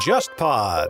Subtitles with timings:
[0.00, 0.88] JustPod。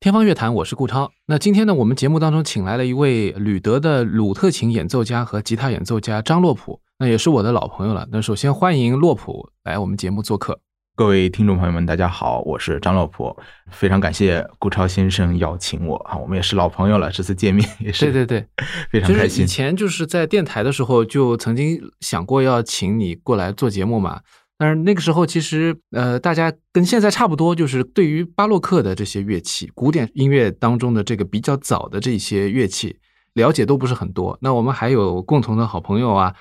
[0.00, 1.10] 天方乐坛，我是顾超。
[1.26, 8.08] 那今天呢，我们节目当中请来了一位吕德的鲁特琴演奏家和吉他演奏家张洛普，那也是我的老朋友了。
[8.10, 10.60] 那首先欢迎洛普来我们节目做客。
[10.98, 13.36] 各位听众朋友们，大家好，我是张洛普，
[13.70, 18.48] 非常感谢顾超先生邀请我啊，我们也是老朋友了，这次见面 也是对对对，
[18.90, 19.44] 非常开心。
[19.44, 24.22] 以前就是在电台的时候就曾经想过要请你过来做节目嘛。
[24.58, 32.96] 但是那个时候，其实呃，大家跟现在差不多，就是对于巴洛克的这些乐器，古典音乐当中的这个比较早的这些乐器，
[33.34, 34.36] 了解都不是很多。
[34.42, 36.34] 那我们还有共同的好朋友啊，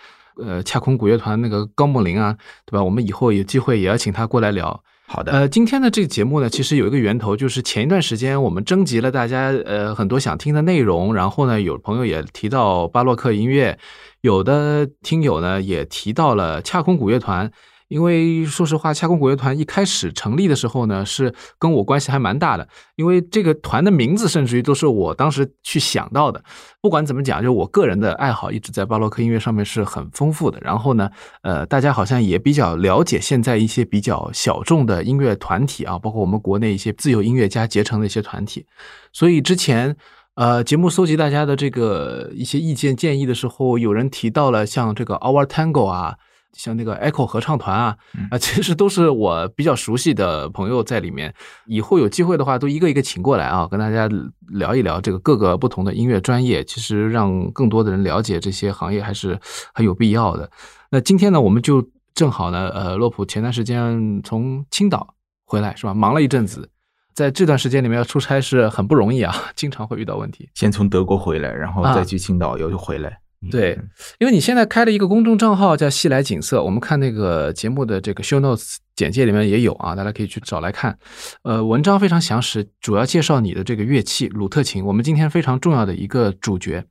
[0.44, 2.84] 呃，恰空古乐团那个高梦林啊，对吧？
[2.84, 4.84] 我们以后有机会也要请他过来聊。
[5.08, 5.32] 好的。
[5.32, 13.77] 呃，今天的这个节目呢，其实有一个源头，就是前一段时间我们征集了大家呃很多想听的内容，然后呢，有朋友也提到巴洛克音乐，
[14.22, 17.52] 有的听友呢也提到了恰空古乐团。
[17.88, 22.68] 因为说实话，恰空古乐团一开始成立的时候呢，是跟我关系还蛮大的。
[22.96, 26.43] 因为这个团的名字，甚至于都是我当时去想到的。
[26.82, 30.60] 不管怎么讲，就我个人的爱好一直在巴洛克音乐上面是很丰富的。
[30.62, 31.10] 然后呢，
[31.43, 38.65] 呃，大家好像也比较了解现在一些比较小众的音乐团体啊，包括我们国内一些自由音乐家结成的一些团体。
[39.13, 39.96] 所以之前，
[40.35, 46.18] 呃，节目搜集大家的这个一些意见建议的时候，有人提到了像这个 Our Tango 啊。
[46.58, 47.96] 像那个 Echo 合唱团啊，
[48.32, 51.34] 啊，其实都是我比较熟悉的朋友在里面。
[51.68, 54.10] 以后有机会的话，都一个一个请过来啊，跟大家
[54.48, 56.64] 聊一聊这个各个不同的音乐专业。
[56.64, 59.40] 其实让更多的人了解这些行业还是
[59.74, 60.49] 很有必要的。
[60.90, 65.14] 那今天呢，我们就正好呢，呃，洛普前段时间从青岛
[65.46, 65.94] 回来是吧？
[65.94, 66.69] 忙了一阵子，
[67.14, 70.50] 在这段时间里面要出差是很不容易啊，经常会遇到问题。
[70.56, 73.19] 先从德国回来，然后再去青岛，又回来。
[73.52, 73.80] 对，
[74.18, 80.97] 因为你现在开了一个公众账号叫“西来景色”，我们看那个节目的这个 show notes 简介里面也有啊，大家可以去找来看。
[81.44, 86.84] 呃，文章非常详实，主要介绍你的这个乐器鲁特琴，我们今天非常重要的一个主角。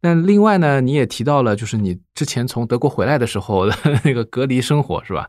[0.00, 5.28] 那另外呢，你也提到了，就是你之前从德国回来的时候的 那个隔离生活，是吧？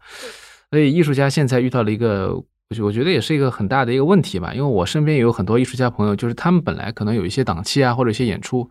[0.70, 8.70] 所以艺术家现在遇到了一个，我我觉得也是一个很大的一个问题吧，因为我身边也有很多艺术家朋友，就是他们本来可能有一些档期啊，或者一些演出。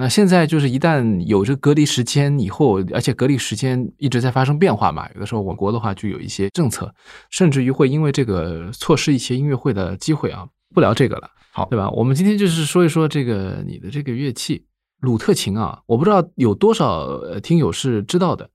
[0.00, 6.90] 那现在就是一旦有这隔离时间以后，而且隔离时间一直在发生变化嘛，有的时候我国的话就有一些政策，
[7.28, 10.48] 甚至于会因为这个错失一些音乐会的机会啊。
[10.74, 11.90] 不聊这个了，好，对吧？
[11.90, 14.64] 我们今天就是说一说这个你的这个乐器
[15.00, 18.48] 鲁特琴啊，我不知道有多少听友是知道的，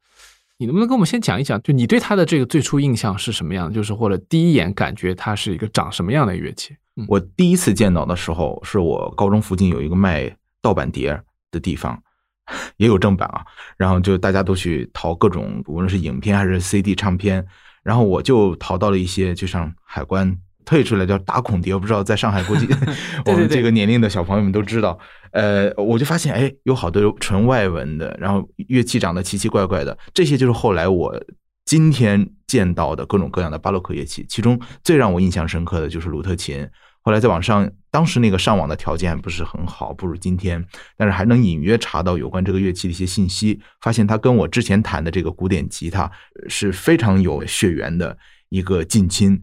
[0.58, 3.76] 你能不能跟我们先讲一讲，就你对它的这个最初印象是什么样的？
[3.76, 6.76] 就是或者第一眼感觉它是一个长什么样的乐器？
[7.08, 11.22] 我第一次见到的时候，是我高中附近有一个卖盗版碟。
[11.56, 11.98] 的地方
[12.78, 13.42] 也有正版啊，
[13.78, 17.44] 然后就大家都去淘各种，无论是影片还是 CD 唱片，
[17.82, 22.68] 然后我就淘到了一些，就像海关退出来叫打孔碟，我不知道在上海估计
[23.26, 25.00] 我们这个年龄的小朋友们都知道，
[25.32, 31.20] 呃，我就发现哎，有好多纯外文的，然后乐器长得奇奇怪怪的，这些就是后来我
[31.66, 36.68] 今天见到的各种各样的巴洛克乐器，其中最让我印象深刻的就是鲁特琴。
[37.02, 40.62] 后来在网上，当时那个上网的条件不是很好，不如今天，
[40.98, 46.12] 但是还能隐约查到有关这个乐器的一些信息，发现它跟我之前弹的这个古典吉他
[46.50, 48.18] 是非常有血缘的
[48.50, 49.42] 一个近亲，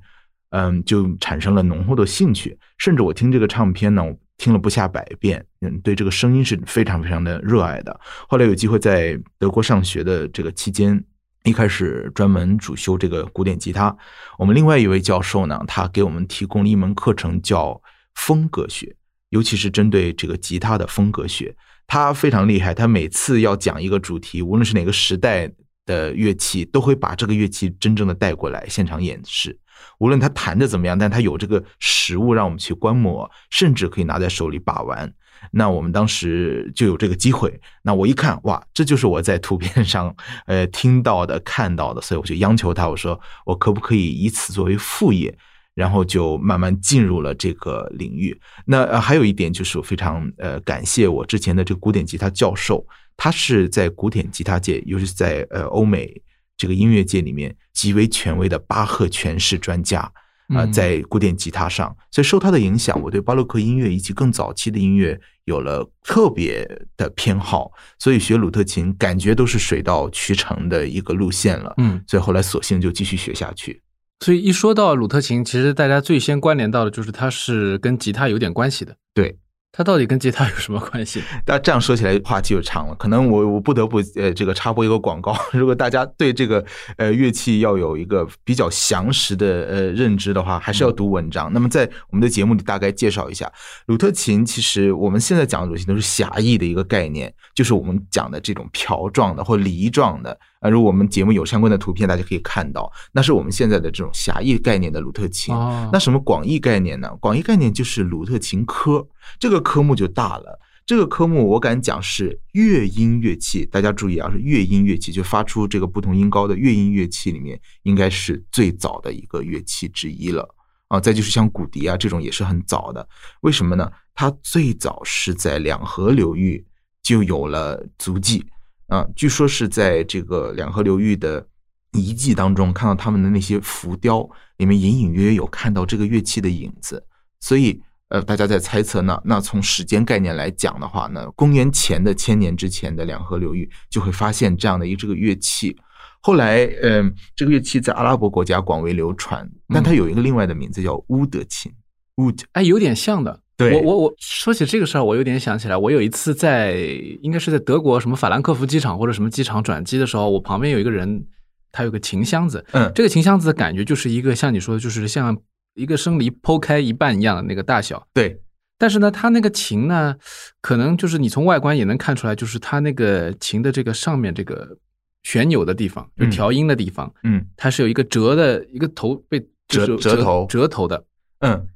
[0.50, 2.58] 嗯，就产生了浓厚的兴趣。
[2.76, 7.98] 甚至我听这个唱片呢，我听了不下百遍，嗯，对这个声音是非常非常的热爱的。
[8.28, 11.02] 后来有机会在德国上学的这个期间。
[11.44, 13.96] 一开始专门主修这个古典吉他，
[14.38, 17.82] 我们另外一位教授呢，他给我们提供了一门课程叫
[18.14, 18.94] 风格学，
[19.30, 21.54] 尤其是针对这个吉他的风格学。
[21.86, 25.50] 他非常厉害，他每次要讲一个主题，无论是哪个时代
[25.84, 29.58] 的乐器，都会把这个乐器真正的带过来现场演示。
[29.98, 35.12] 无论他弹的怎么样，但他有这个实物让我们去观摩，甚至可以拿在手里把玩。
[35.50, 40.14] 那我们当时就有这个机会，那我一看，哇，这就是我在图片上
[40.46, 45.36] 呃听到的、看到的，所以我就央求他，我说我可不可以以此作为副业，
[45.74, 48.38] 然后就慢慢进入了这个领域。
[48.66, 52.86] 那还有一点就是我非常呃感谢我之前的这个古典吉他教授，
[53.16, 56.20] 他是在古典吉他界，尤其是在呃欧美
[56.56, 60.12] 这个音乐界里面极为权威的巴赫诠释专家。
[60.48, 67.70] 啊，在古典吉他上，所以受他的影响，我对巴洛克音乐以及更早期的音乐有了特别的偏好。
[67.98, 71.72] 所以学鲁特琴，感觉都是水到渠成的一个路线了。
[71.78, 73.80] 嗯，所以后来索性就继续学下去。
[74.22, 78.94] 所以一说到鲁特琴，其实大家最先关联到的就是它是跟吉他有点关系的。
[79.12, 79.36] 对，
[79.72, 81.20] 它到底跟吉他有什么关系？
[81.44, 85.36] 那这样说起来话题就长了，可能我我不得不呃这个插播一个广告。
[85.52, 86.64] 如果大家对这个
[86.98, 91.52] 呃乐器要有一个比较详实的呃认知的话，还是要读文章。
[91.52, 93.50] 那么在我们的节目里大概介绍一下，
[93.86, 100.38] 鲁特琴其实我们现在讲的鲁特琴都是狭义的一个概念，就是我们讲的这种瓢状的或梨状的。
[100.62, 105.52] 啊，如果我们节目有相关的图片，大家可以看到，那是我们现在的这种狭义概念的鲁特琴。
[105.52, 107.10] 哦那什么广义概念呢？
[107.20, 109.06] 广义概念就是鲁特琴科，
[109.38, 110.58] 这个科目就大了。
[110.86, 120.48] 这个科目我敢讲是乐音乐器，大家注意啊，是乐音乐器，就发出这个不同音高的乐音乐器里面，应该是最早的一个乐器之一了
[120.88, 121.00] 啊。
[121.00, 123.08] 再就是像骨笛啊这种也是很早的，
[123.40, 123.90] 为什么呢？
[124.14, 126.64] 它最早是在两河流域
[127.02, 128.44] 就有了足迹
[128.92, 131.46] 啊，据说是在这个两河流域的
[131.92, 134.28] 遗迹当中看到他们的那些浮雕
[134.58, 137.02] 里面隐隐约约有看到这个乐器的影子，
[137.40, 145.74] 所以呃，大家在猜测呢，那从时间概念来讲的话呢，公元前的千年之前的两河流域就会发现这样的一个这个乐器。
[146.20, 151.72] 后来，嗯、这个乐器在阿拉伯国家广为流传，但它有一个另外的名字叫乌德琴。
[152.16, 153.41] 乌德，哎，有点像的。
[153.70, 153.74] 对。
[153.74, 156.74] 我我我说起这个事儿，我有点想起来，我有一次在
[157.22, 161.24] 应该是在德国什么法兰克福机场或者什么机场转机的时候，我旁边有一个人，
[161.70, 165.36] 他有个琴箱子，嗯，这个琴箱子的感觉就是一个像你说的，就是像
[165.74, 168.06] 一个生梨剖开一半一样的那个大小。
[168.12, 168.38] 对，
[168.78, 170.14] 但是呢，它那个琴呢，
[170.60, 174.76] 可能就是你从外观也能看出来，就是它那个琴的这个上面这个
[175.22, 177.46] 旋钮的地方，就嗯调音的地方，嗯。
[177.56, 180.46] 它是有一个折的一个头被折折头。
[180.48, 181.02] 折头的。
[181.40, 181.66] 嗯，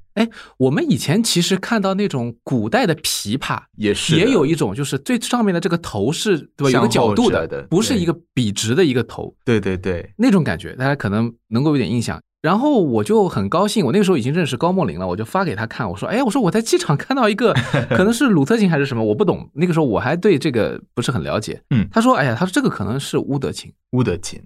[0.57, 6.65] 我们以前其实看到那种古代的琵琶，也是也有一种就是最上面的这个头是对吧？
[6.65, 12.21] 有向个角度的对不是一个笔直的一个头，对对对，那种感觉，大家可能能够有点印象。
[12.39, 17.51] 然后我就很高兴，我那个时候已经认识高梦玲了，我就发给他看，我说：“哎，我说我在机场看到一个，
[17.89, 19.49] 可能是鲁特琴还是什么，我不懂。
[19.55, 23.73] 那个时候我还对这个不是很了解。”嗯他说：“哎呀，他说这个可能是乌德琴。
[23.93, 24.39] 乌德琴。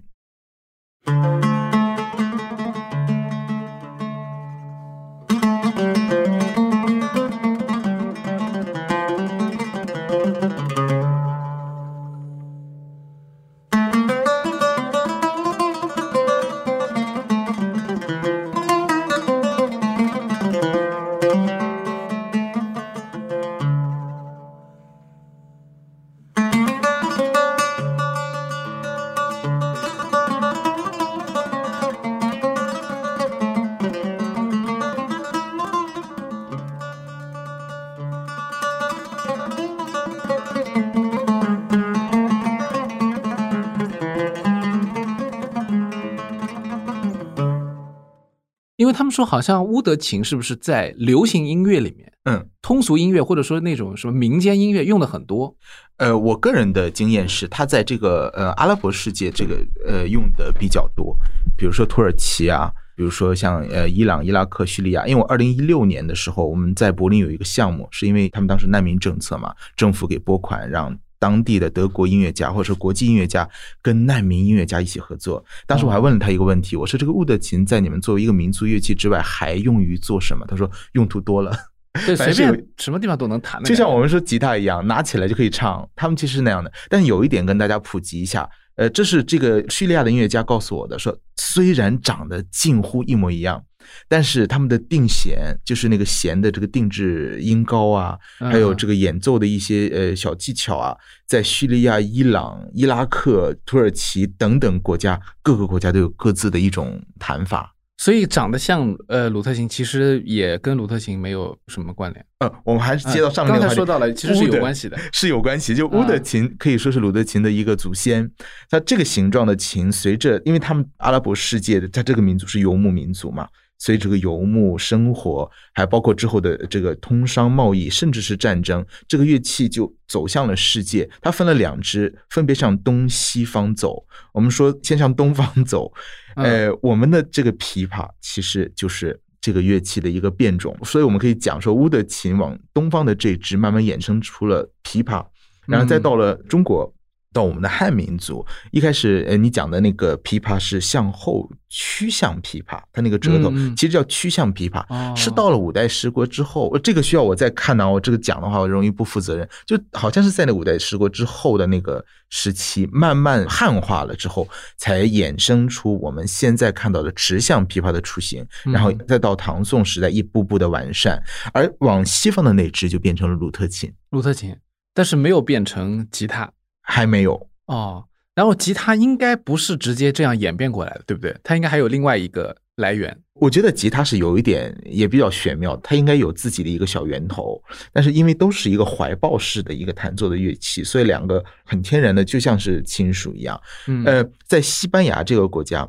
[48.92, 55.56] 为他们说好像乌德琴是不是在流行音乐里面，嗯，通俗音乐或者说那种什么民间音乐用的很多。
[55.96, 61.16] 呃，我个人的经验是，它在这个呃阿拉伯世界这个呃用的比较多，
[61.56, 65.06] 比如说土耳其啊，比如说像呃伊朗、伊拉克、叙利亚。
[65.06, 70.96] 因为我二零一六年的时候，我们在柏林有一个项目，是因为他们当时难民政策嘛，政府给拨款让。
[71.22, 73.48] 当地的德国音乐家或者说国际音乐家
[73.80, 75.44] 跟难民音乐家一起合作。
[75.68, 80.44] 当时我还问了他一个问题，我说这个乌德琴在你们作为一个民族乐器之外，还用于做什么？
[80.48, 81.56] 他说用途多了。
[82.04, 83.62] 对， 随便什么地方都能弹。
[83.62, 85.88] 就像我们说吉他一样，拿起来就可以唱。
[85.94, 93.62] 他们其实是那样的，但有一点跟大家普及一下，呃，这是这个叙利亚的音乐家告诉我的，说虽然长得近乎一模一样，
[94.08, 100.96] 但是他们的定弦，就是那个弦的这个定制音高啊，还有这个演奏的一些呃小技巧啊，
[101.26, 107.74] 在叙利亚、伊朗、伊拉克、土耳其等等国家，各个国家都有各自的一种弹法。
[107.98, 112.26] 所以长得像呃鲁特琴，其实也跟鲁特琴没有什么关联。
[112.40, 114.98] 呃，我们还是接到上面那个刚才说到了，其实是有关系的。
[115.12, 115.72] 是有关系。
[115.72, 118.28] 就乌德琴可以说是鲁特琴的一个祖先，
[118.68, 123.46] 它这个形状的琴，随着因为他们阿拉伯世界的，在这个民族是游牧民族嘛，
[123.82, 131.10] 随着这个游牧生活，还包括之后的这个通商贸易，甚至是战争，这个乐器就走向了世界。
[131.20, 134.06] 它分了两支，分别向东西方走。
[134.32, 135.92] 我们说先向东方走，
[136.36, 139.20] 呃，我们的这个琵琶其实就是。
[139.44, 145.26] 这个乐器的一个变种，所以我们可以讲说，乌德琴往东方的这支慢慢衍生出了琵琶，
[145.66, 146.94] 然后再到了中国，
[147.32, 155.14] 到我们的汉民族，一开始呃，你讲的那个琵琶是向后曲向琵琶，它那个折头其实叫曲向琵琶，哦。
[155.16, 164.46] 是到了五代十国之后，这个需要我再看呢，我这个讲的话我容易不负责任，就好像是在那五代十国之后的那个时期，慢慢汉化了之后，
[164.76, 168.72] 才衍生出我们现在看到的直向琵琶的雏形，嗯。
[168.72, 171.22] 然后再到唐宋时代一步步的完善，
[171.54, 174.54] 而往西方的那支就变成了鲁特琴，鲁特琴，
[174.92, 176.50] 但是没有变成吉他
[176.82, 177.48] 还没有。
[177.66, 178.04] 哦。
[178.34, 181.36] 然后吉他应该不是直接这样演变过来的，对不对？
[181.44, 183.14] 它应该还有另外一个来源。
[183.34, 187.62] 我觉得吉他是有一点也比较玄妙，它应该有自己的一个小源头，
[187.92, 193.60] 但是因为都是一个怀抱式的一个弹奏的乐器，所以两个很天然的就像是亲属一样。
[193.86, 195.86] 嗯，呃，在西班牙这个国家，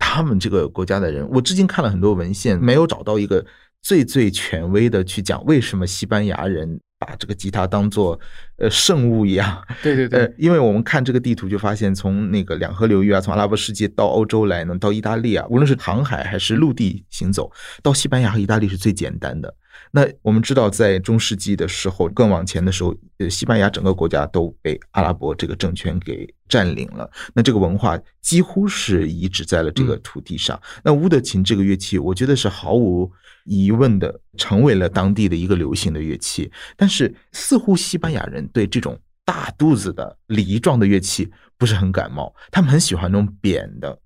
[0.00, 3.46] 他们这个国家的人，我至今看了很多文献，没有找到一个
[3.82, 8.18] 最最权威的去讲为什么西班牙人把这个吉他当做
[8.58, 9.62] 呃圣物一样。
[9.82, 17.50] 对对对呃，，因为我们看这个地图就发现，从那个两河流域啊，从阿拉伯世界到欧洲来呢，到意大利啊，无论是航海还是陆地行走，
[17.82, 19.54] 到西班牙和意大利是最简单的。
[19.92, 27.08] 那我们知道，在中世纪的时候，更往前的时候，呃，西班牙整个国家都被阿拉伯这个政权给占领了。
[27.34, 30.58] 那这个文化几乎是移植在了这个嗯土地上。
[30.82, 33.10] 那乌德琴这个乐器，我觉得是毫无
[33.44, 36.50] 疑问的成为了当地的一个流行的乐器。
[36.76, 43.98] 但是似乎西班牙人对这种大肚子的梨状的乐器不是很感冒，他们很喜欢那种扁的，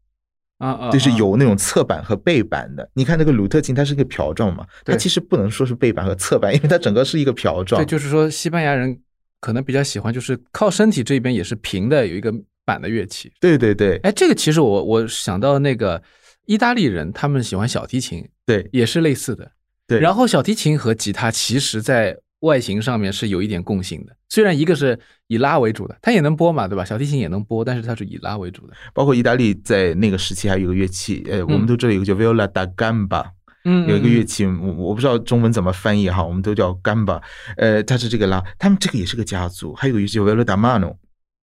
[0.59, 2.89] 啊啊，就是啊有那种侧板和背板的。
[2.95, 7.83] 你看那个鲁特琴，它是一个瓢状嘛，它其实不能说是背板和侧板，因为它整个是一个瓢状。
[7.83, 9.01] 对，就是说西班牙人
[9.41, 12.33] 可能比较喜欢，就是靠身体这边也是平的，有一个
[12.65, 13.33] 板的乐器。
[13.41, 16.03] 对对对哎，这个其实我我想到那个
[16.47, 19.53] 意大利人，他们喜欢小提琴，对也是类似的。
[19.87, 26.85] 对，然后小提琴和吉他其实在外形上面是有一点共性的，虽然一个是以拉为主的，它也能播嘛，对吧？
[26.85, 28.75] 小提琴也能播，但是它是以拉为主的。
[28.95, 33.27] 包括意大利在那个时期还有一个乐器，呃，我们都知道有个叫 viola da gamba，
[33.65, 37.21] 嗯，有一个乐嗯器，我我不知道中文怎么翻译哈，我们都叫 gamba，
[37.59, 40.97] 呃，它是这个拉，他们这个也是个家族，还有一个乐器叫 viola da mano，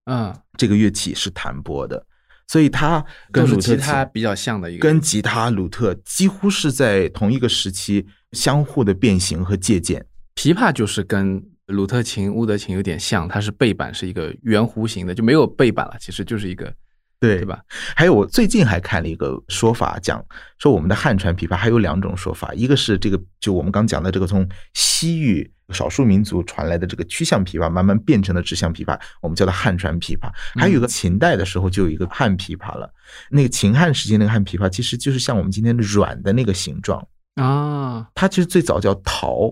[0.05, 2.03] 嗯，这个乐器是弹拨的，
[2.47, 10.03] 所以它跟鲁特吉他比较像的一个，跟吉他、鲁特几乎是在同一个时期相互的变形和借鉴。
[10.37, 16.71] 琵琶就是跟鲁特琴、乌德琴有点像，它是背板是一个圆弧形的，就没有背板了，其实就是一个，
[17.19, 17.59] 对对吧？
[17.95, 20.23] 还有，我最近还看了一个说法，讲
[20.59, 30.31] 说我们的汉传琵琶还有两种说法，一个是这个就我们刚讲的这个从西域少数民族传来的这个曲项琵琶，慢慢变成了指向琵琶，我们叫它汉传琵琶。
[30.53, 32.87] 还有一个秦代的时候就有一个汉琵琶了，
[33.31, 39.51] 那个秦汉时期那个汉琵琶其实就是像我们今天的软的那个形状，啊，它其实最早叫陶，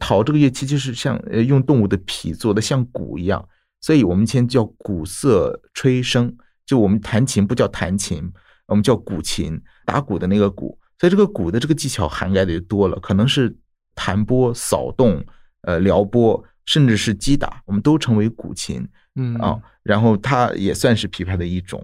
[0.00, 3.46] 陶这个乐器就是像呃用动物的皮做的，像鼓一样，
[3.80, 6.34] 所以我们以前叫鼓瑟吹笙，
[6.64, 8.32] 就我们弹琴不叫弹琴，
[8.66, 13.56] 我们叫鼓琴，打鼓的那个鼓，所以这个鼓的这个技巧涵盖的就多了，可能是
[13.94, 15.24] 弹拨、扫动、
[15.62, 18.86] 呃撩拨，甚至是击打，我们都称为古琴
[19.18, 21.82] 嗯啊、然后它也算是琵琶的一种。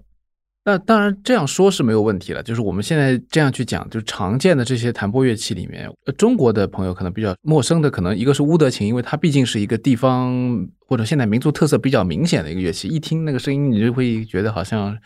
[0.65, 14.97] 那当然这样说是没有问题了，就是我们现在这样去讲，就是常见的这些弹拨乐器里面，呃中国的朋友可能比较陌生的，可能一个是乌德琴，因为它毕竟是一个地方或者现代民族特色比较明显的一个乐器，一听那个声音，你就会觉得好像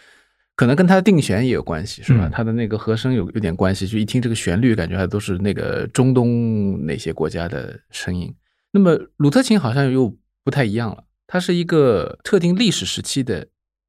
[0.57, 2.29] 可能跟它的定弦也有关系，是吧？
[2.29, 8.31] 嗯它的那个和声有有点关系，就一听这个旋律，感觉还都是那个中东那些国家的声音。
[8.73, 13.47] 那么鲁特琴好像又不太一样了，它是一个特定历史时期的、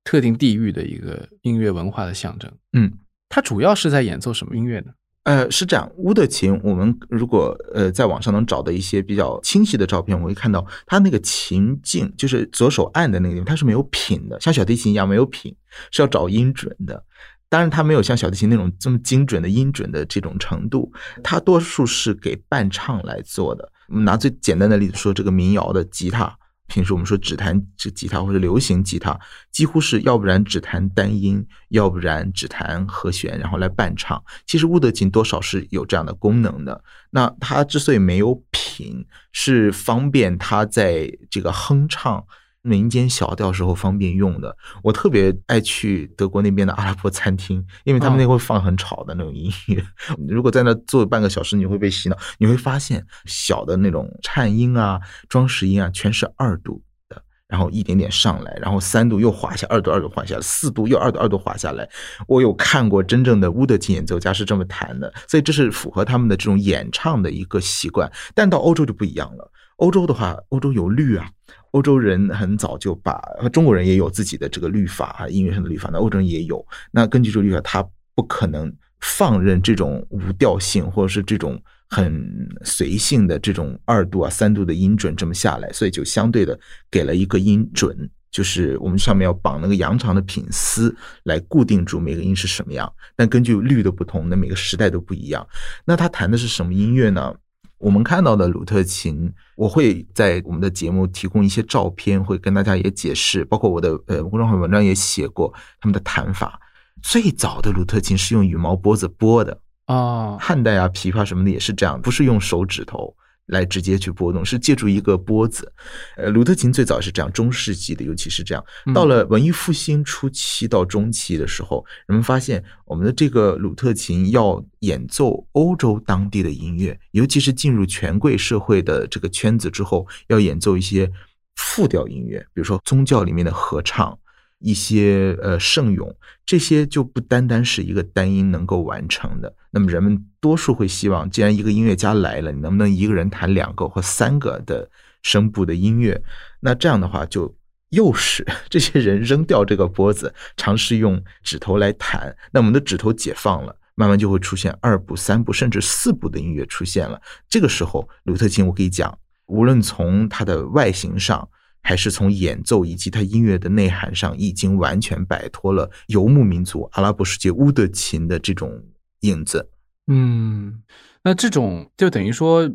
[0.08, 2.50] 特定地域的一个音乐文化的象征。
[2.72, 2.90] 嗯，
[3.28, 4.94] 它主要是在演奏什么音乐呢？
[5.24, 15.54] 呃，是这样，乌的琴，我们如果呃在网上能找到一些比较清晰的照片，我会看到它那个琴颈，就是左手按的那个地方，它是没有品的，像小提琴一样没有品，
[15.92, 17.04] 是要找音准的。
[17.50, 20.90] 当然，它没有像小提琴那种这么精准的音准的这种程度，
[21.22, 23.70] 它多数是给伴唱来做的。
[23.90, 26.34] 我们拿最简单的例子说，这个民谣的吉他，
[26.68, 29.18] 平时我们说只弹这吉他或者流行吉他，
[29.52, 34.22] 几乎是要不然只弹单音，要不然只弹和弦，然后来伴唱。
[34.46, 36.84] 其实乌德琴多少是有这样的功能的。
[37.10, 42.26] 那它之所以没有品，是方便它在这个哼唱。
[42.68, 49.84] 民间小调时候方便用的，我特别爱去德国那边的阿拉伯餐厅，因为他们那会放很吵的那种音乐。
[50.28, 52.18] 如果在那坐半个小时，你会被洗脑。
[52.38, 61.88] 你会发现小的那种颤音啊、装饰音啊，全是二度的，然后一点点上来，然后三度又滑下，二度二度滑下来，四度又二度二度滑下来。
[62.28, 68.12] 我有看过真正的乌德琴演奏家是这么弹的，所以这是符合他们的这种演唱的一个习惯。
[68.36, 71.30] 但到欧洲就不一样了，欧洲的话，欧洲有律啊，
[71.72, 73.22] 欧洲人很早就把
[73.52, 76.66] 中国人也有自己的这个律法啊，音乐上的律法，那欧洲人也有。
[76.92, 81.62] 那根据这个律法，他不可能放任这种无调性或者是这种。
[81.90, 86.60] 很随性的这种二度啊、三度的音准这么下来，所以就相对的
[86.92, 87.98] 给了一个音准，
[88.30, 90.94] 就是我们上面要绑那个羊肠的品丝
[91.24, 92.94] 来固定住每个音是什么样。
[93.16, 95.48] 但根据律的不同，那每个时代都不一样。
[95.86, 97.34] 那他弹的是什么音乐呢？
[97.77, 106.60] 我们看到的鲁特琴，我会在我们的节目提供一些照片，会跟大家也解释，包括我的呃公众号文章也写过他们的弹法。
[107.03, 109.60] 最早的鲁特琴是用羽毛拨子拨的。
[109.86, 113.15] 啊，汉代啊，琵琶什么的也是这样，不是用手指头
[113.48, 115.72] 来直接去拨动，是借助一个拨子。
[116.16, 118.63] 呃，鲁特琴最早是这样，中世纪的尤其是这样。
[118.94, 131.12] 到了文艺复兴初期到中期的时候，人们发现我们的这个鲁特琴要演奏欧洲当地的音乐，尤其是进入权贵社会的这个圈子之后，要演奏一些
[131.56, 134.18] 复调音乐，比如说宗教里面的合唱。
[134.60, 139.54] 一些呃圣咏，这些就不单单是一个单音能够完成的。
[139.70, 144.90] 那么人们多数会希望，既然一个音乐家来了，你能不能一个人弹两个或三个的
[145.22, 146.20] 声部的音乐？
[146.60, 147.56] 那这样的话，就
[147.90, 152.36] 诱使这些人扔掉这个拨子，尝试用指头来弹。
[152.52, 157.22] 那我们的指头解放了，慢慢就会出现二部、三部甚至四部的音乐出现了。
[157.48, 161.48] 这个时候，鲁特琴我可以讲，无论从它的外形上。
[161.88, 168.84] 还是从演奏以及它音乐的内涵上，已经完全摆脱了游牧民族阿拉伯世界乌德琴的这种
[169.22, 169.70] 影子。
[170.08, 170.84] 嗯，
[171.24, 172.70] 那这种就等于说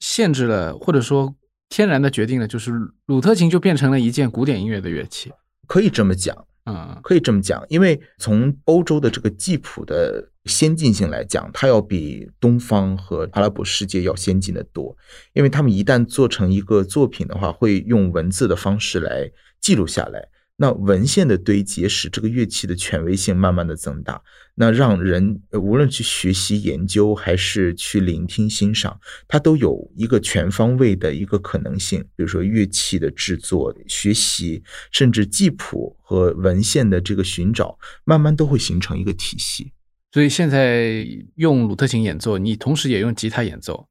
[0.00, 1.34] 限制了，或者说
[1.70, 2.72] 天然的决定了，就是
[3.06, 5.32] 鲁特琴就变成了一件古典音乐的乐器，
[5.68, 6.36] 可以这么讲。
[6.64, 14.94] 嗯，可以这么讲，因为从欧洲的这个记谱的先进性来讲，它要比东方和阿拉伯世界要先进的多。
[15.32, 19.32] 因为他们一旦做成一个作品的话，会用文字的方式来
[19.62, 20.28] 记录下来。
[20.60, 24.20] 那文献的堆积使这个乐器的权威性慢慢的增大，
[24.56, 28.98] 那让人无论去学习研究还是去聆听欣赏，
[29.28, 32.00] 它都有一个全方位的一个可能性。
[32.16, 34.60] 比如说乐器的制作、学习，
[34.90, 39.72] 甚至记谱和文献的这个寻找，慢慢都会形成一个体系。
[40.10, 43.86] 所以现在用鲁特琴演奏，你同时也用吉他演奏，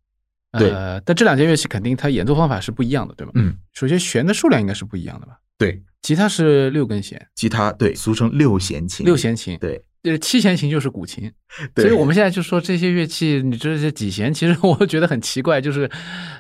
[0.51, 0.69] 对。
[1.05, 3.31] 但这两件乐器肯定它演奏方法是不一样的，对吗？
[3.35, 3.55] 嗯。
[3.71, 5.39] 首先弦的数量应该是不一样的吧？
[5.57, 5.83] 对。
[6.03, 9.05] 吉他是六根弦，吉他对，俗称六弦琴。
[9.05, 11.29] 六弦琴，对，就是七弦琴就是古琴。
[11.75, 15.89] 所以我们现在就说这些乐器，你这些几弦，其实我觉得很奇怪，就是，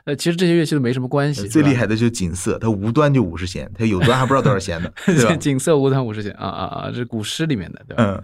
[0.05, 1.45] 呃，其实这些乐器都没什么关系。
[1.49, 4.89] 最厉害的就是锦瑟，它无端就五十弦，它有端还不知道多少弦呢？
[5.37, 6.89] 锦瑟无端五十弦啊啊啊！
[6.89, 8.03] 这是古诗里面的，对吧？
[8.05, 8.23] 嗯。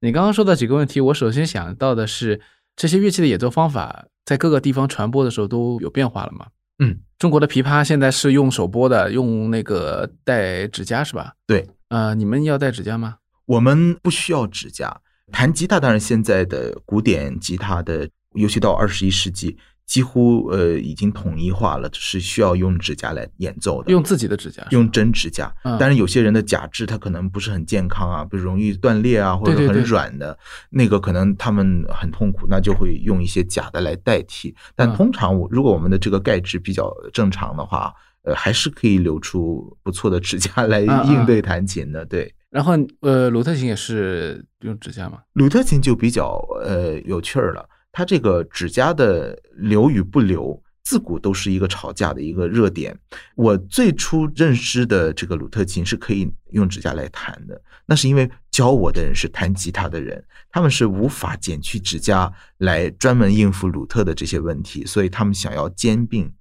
[0.00, 2.40] 你刚刚说到几个问题，我首先想到的是，
[2.74, 6.46] 这些乐器的演奏方法在各个地方传播的时候都有变化了吗？
[6.80, 11.34] 嗯，中国的琵琶现在是用手拨的，用那个带指甲是吧？
[11.46, 13.16] 对，呃，你们要带指甲吗？
[13.44, 15.00] 我们不需要指甲。
[15.30, 19.56] 弹吉他当然现在的古典吉他的，尤其到二十一世纪。
[19.90, 25.52] 几乎呃已经统一化了，是需要用指甲来演奏的，用自己的指甲，用真指甲。
[25.80, 30.38] 但是有些人的假肢它可能不是很健康啊，比如容易断裂啊，或者很软的，
[30.70, 34.54] 那个可能他们很痛苦，那就会用一些假的来代替。
[34.76, 42.06] 但通常我如果我们的这个钙质比较正常的话，呃，还是可以留出不错的指甲来应对弹琴的。
[42.06, 42.32] 对。
[42.48, 45.18] 然后呃，鲁特琴也是用指甲吗？
[45.32, 47.68] 鲁特琴就比较呃有趣儿了。
[47.92, 52.96] 它这个指甲的留与不留，自古都是一个吵架的一个热点。
[53.34, 66.32] 我最初认知的这个鲁特琴是可以用指甲来弹的，那是因为教我的人是弹吉他的人，他们是无法剪去指甲来专门应付鲁特的这些问题，所以他们想要兼并。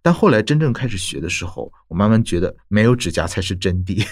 [0.00, 4.04] 但后来真正开始学的时候，我慢慢觉得没有指甲才是真谛。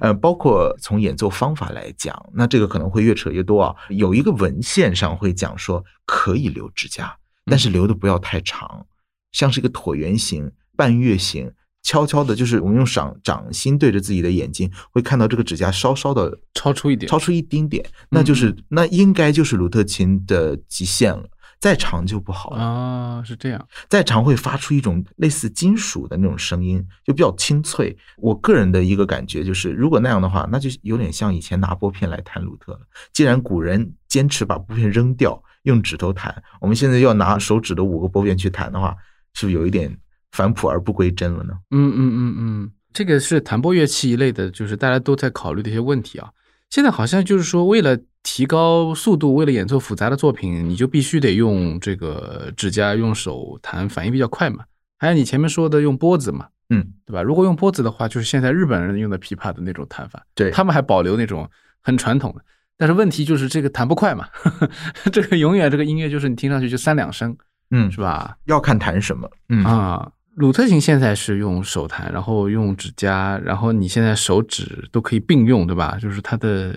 [0.00, 3.74] 呃，包括从演奏方法来讲，那这个可能会越扯越多啊。
[3.88, 8.86] 有一个文献上会讲说可以留指甲，但是留的不要太长，
[9.32, 11.52] 像是一个椭圆形、半月形，
[11.82, 21.24] 悄悄的，就是我们用掌掌心对着自己的眼睛，会看到这个指甲稍稍的超出一点，超出一丁点，那就是那应该就是鲁特琴的极限了。
[21.60, 23.68] 再长就不好了啊，是这样。
[23.88, 27.94] 再长会发出一种类似金属的那种声音，就比较清脆。
[28.16, 32.80] 我个人的一个感觉就是，如果那样的话，那就有点像以前拿拨片来弹鲁特了。
[33.12, 38.96] 既然古人坚持把拨片扔掉，用指头弹，我们现在要拿手指的五个拨片去弹的话，
[39.34, 39.94] 是不是有一点
[40.32, 41.52] 返璞而不归真了呢？
[41.70, 42.72] 嗯嗯嗯嗯。
[42.92, 46.30] 这个是弹拨乐器一类的，就是大家都在考虑的一些问题啊。
[46.70, 54.64] 现在好像就是说，为了提高速度，为了演奏复杂的作品，你就必须得用这个指甲、用手弹，反应比较快嘛。
[54.98, 57.22] 还有你前面说的用拨子嘛，嗯，对吧？
[57.22, 61.48] 如果用拨子的话，就是现在日本人用的琵琶的那种弹法，对他们还保留那种
[61.80, 62.44] 很传统的。
[62.76, 64.26] 但是问题就是这个弹不快嘛，
[65.12, 67.36] 这个永远这个音乐就是你听上去就三两声，
[67.70, 68.36] 嗯，是吧？
[68.44, 75.98] 要看弹什么，嗯啊，鲁特琴现在是用手弹，然后用指甲，然后你现在手指都可以并用，对吧？
[76.00, 76.74] 就是它的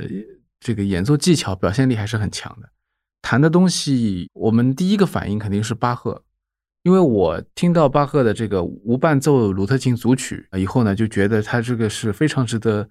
[0.63, 2.69] 这个演奏技巧表现力还是很强的。
[3.21, 6.23] 弹的东西，我们第一个反应肯定是巴赫，
[6.83, 12.89] 因为我听到巴赫的这个无伴奏鲁特琴组曲以后呢，就觉得他这个是非常值得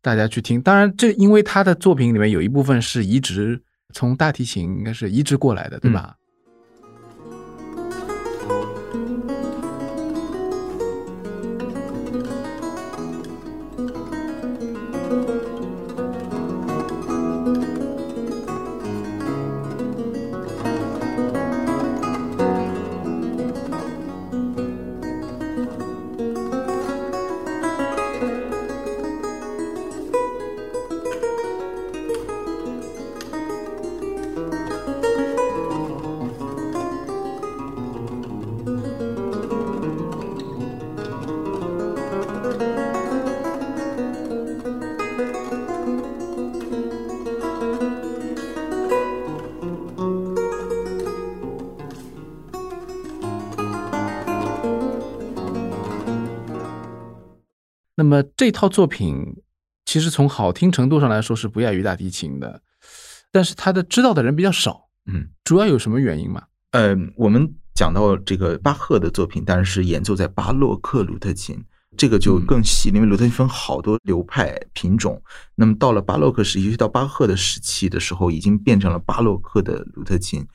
[0.00, 0.60] 大家去听。
[0.60, 6.16] 当然，这因为他的作品里面有一部分是移植从大提琴应该是移植过来的，对吧？
[58.22, 59.42] 么这套作品
[59.84, 62.62] 其实从好听程度上来说是不亚于大提琴的，
[63.30, 66.42] 但是他的知道的人比较少，嗯，主要有什么原因吗？
[66.72, 71.62] 呃，我们讲到这个巴赫的作品，当然是演奏在巴洛克鲁特琴，
[71.96, 75.22] 这个就更细，因为鲁特琴分好多流派品种。
[75.54, 80.46] 那么到了巴洛克时期，尤其到巴赫的时期的时候，已经变成了巴洛克的鲁特琴。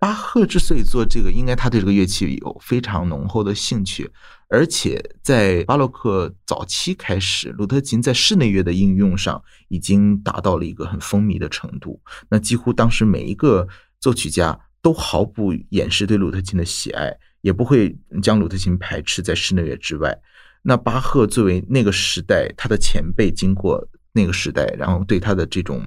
[0.00, 4.10] 巴赫之所以做这个，应该他对这个乐器有非常浓厚的兴趣，
[4.48, 12.00] 而且在巴洛克早期开始，鲁特琴在室内乐的应用上已经达到了一个很风靡的程度。
[12.30, 13.68] 那几乎当时每一个
[14.00, 20.18] 作曲家都毫不掩饰对鲁特琴的喜爱，也不会将鲁特琴排斥在室内乐之外。
[20.62, 25.86] 那巴赫作为那个时代他的前辈，经过那个时代，然后对他的这种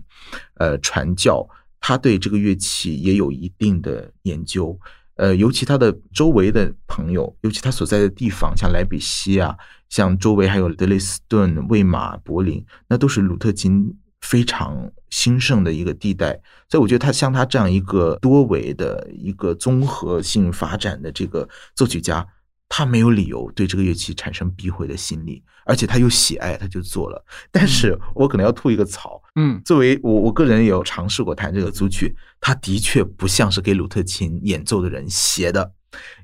[0.60, 1.44] 呃传教。
[1.86, 4.80] 他对这个乐器也有一定的研究，
[5.16, 9.54] 呃，尤其他的周围的朋友，尤其他所在的地方，像莱比锡啊，
[9.90, 16.40] 像周围还有德累斯顿、魏玛、柏林，那都是鲁特琴非常兴盛的一个地带。
[16.70, 22.26] 所以，我觉得他像他这样一个多维的一个综合性发展的这个作曲家，
[22.70, 27.26] 他没有理由对这个乐器产生避讳的心理，而且他又喜爱，他就做了。
[27.52, 29.22] 但是我可能要吐一个槽。
[29.36, 35.74] 嗯，作为我，我个人也有尝试过弹这个组曲，它的确不像是给鲁特琴演奏的人写的。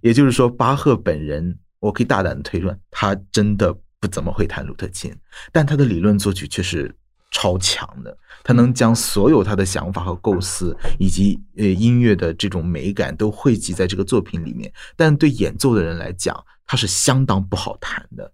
[0.01, 5.15] 也就是说，巴赫本人，我可以大胆的推论，他真的不怎么会弹鲁特琴，
[5.51, 6.95] 但他的理论作曲却是
[7.31, 8.15] 超强的。
[8.43, 14.71] 他能将所有他的想法和构思，以及呃音乐的这种美感都汇集在这个作品里面。
[14.95, 18.31] 但对演奏的人来讲，他是相当不好弹的。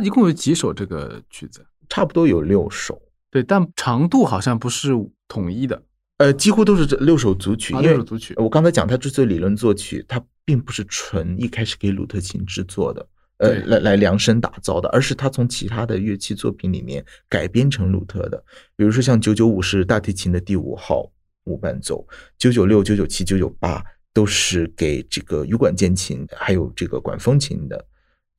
[0.00, 1.64] 一共有几首这个曲子？
[1.88, 4.92] 差不多有六首，对，但长度好像不是
[5.26, 5.82] 统一的。
[6.18, 7.74] 呃，几乎都是这六首组曲。
[7.74, 13.08] 啊因为六首组曲我刚才讲，他之所以理论作曲，他并不是纯一开始给鲁特琴制作的，
[13.38, 18.40] 呃，来来量身打造的，而是他从其他的乐器作品里面改编成鲁特的。
[18.76, 21.10] 比如说像九九五是大提琴的第五号
[21.44, 22.06] 无伴奏，
[22.38, 23.82] 九九六、九九七、九九八
[24.12, 27.84] 都是给这个羽管键琴还有这个管风琴的。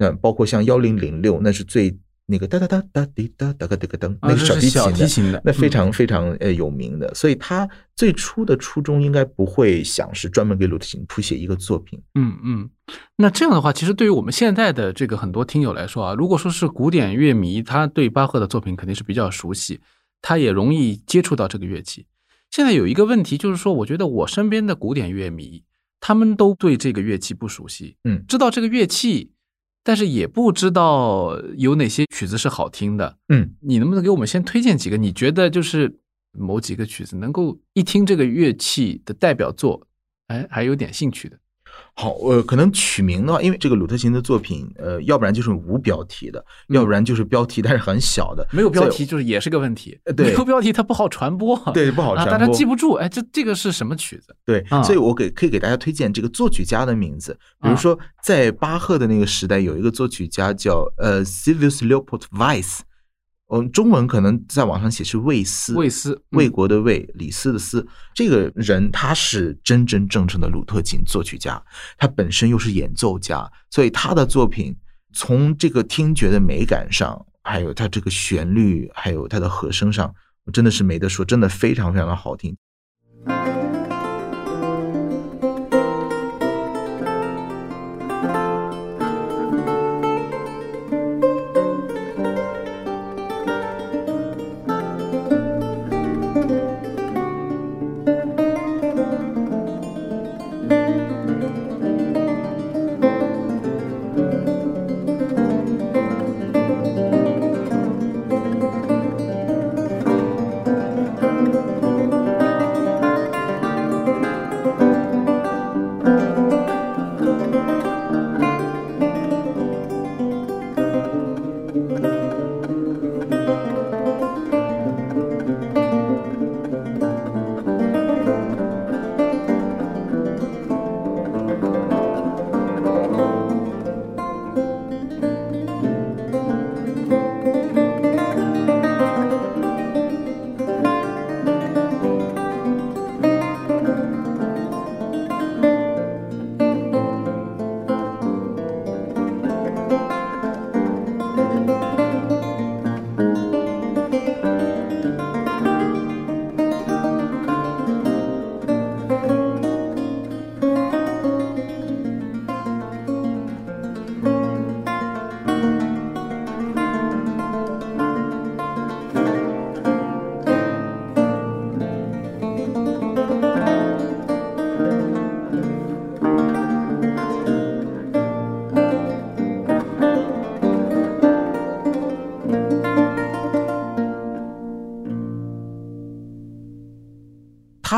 [0.02, 12.02] 那包括像幺零零六，那是最那个哒哒哒哒滴哒哒个滴个噔，啊那个小提这是小琴提琴的那非嗯常非常呃有名的，所以他最初的初衷应该不会想是专门给鲁特琴谱写一个作品。
[12.16, 12.70] 嗯嗯，
[13.18, 19.80] 那这样的话，其实对于我们现在的这个很多听友来说啊，如果说是古典乐迷，他对巴赫的作品肯定是比较熟悉，
[20.20, 22.08] 他也容易接触到这个乐器。
[22.50, 25.64] 现在有一个问题就是说，我觉得我身边的古典乐迷，
[26.00, 29.32] 他们都对这个乐器不熟悉，嗯知道这个乐器，
[29.84, 33.18] 但是也不知道有哪些曲子是好听的。
[33.30, 34.98] 嗯，你能不能给我们先推荐几个？
[34.98, 36.00] 你觉得就是
[36.32, 39.88] 某几个曲子能够一听这个乐器的代表作，
[40.28, 41.38] 哎，还有点兴趣的？
[42.02, 49.96] 好，呃，可能取名的话，因为这个鲁特琴的作品，呃，要不然就是无标题的，要不然就是标题但是很小的，没有标题就是也是个问题。
[50.06, 50.26] 呃，对。
[50.26, 54.36] 没有标题它不好传播，对不好啊，大家传播记不住，哎，这这个是什么曲子？
[54.44, 57.76] 对啊，所以我给可以给大家推荐这个作曲家的名字，比如啊。
[57.76, 62.80] 说在巴赫的那个时代，有一个作曲家叫呃 Silvius Leopold Weiss，
[63.54, 67.86] 嗯，中文可能在网上写是魏斯，魏斯嗯魏国的魏，李斯的斯。
[68.16, 71.62] 这个人他是真真正正的鲁特琴作曲家，
[71.98, 74.74] 他本身又是演奏家，所以他的作品
[75.14, 80.14] 从这个听觉的美感上，还有他这个旋律，还有他的和声上，
[80.54, 82.56] 真的是没得说，真的非常非常的好听。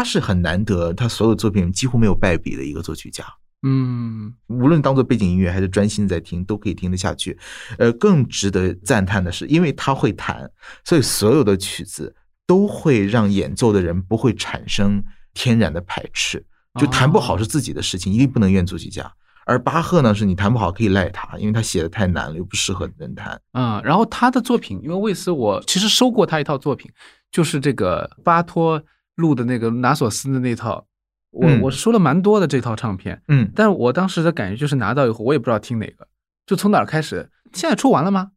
[0.04, 3.24] 他是很难得，他所有作品几乎没有败笔的一个作曲家。
[3.66, 7.40] 嗯无论当做背景音乐还是专心在听，都可以听得下去。
[7.78, 10.52] 呃，更值得赞叹的是，因为他会弹，
[10.84, 12.14] 所以所有的曲子
[12.46, 15.02] 都会让演奏的人不会产生
[15.34, 16.46] 天然的排斥。
[16.78, 19.10] 就弹不好是自己的事情，一定不能怨作曲家。
[19.46, 23.40] 而巴赫呢，是你弹不好可以赖他，因为他写的太难了，又不适合人弹。
[23.54, 26.92] 嗯，然后他的作品，因为魏斯我其实收过他一套作品，
[27.32, 28.84] 就是这个巴托
[29.16, 30.88] 录的那个拿索斯的那套，
[31.32, 36.08] 我、嗯我说了蛮多的这套唱片，嗯，但是我当时的感觉就是拿到以后，我也不知道听哪个，
[36.46, 37.30] 就从哪儿开始。
[37.54, 38.32] 现在出完了吗？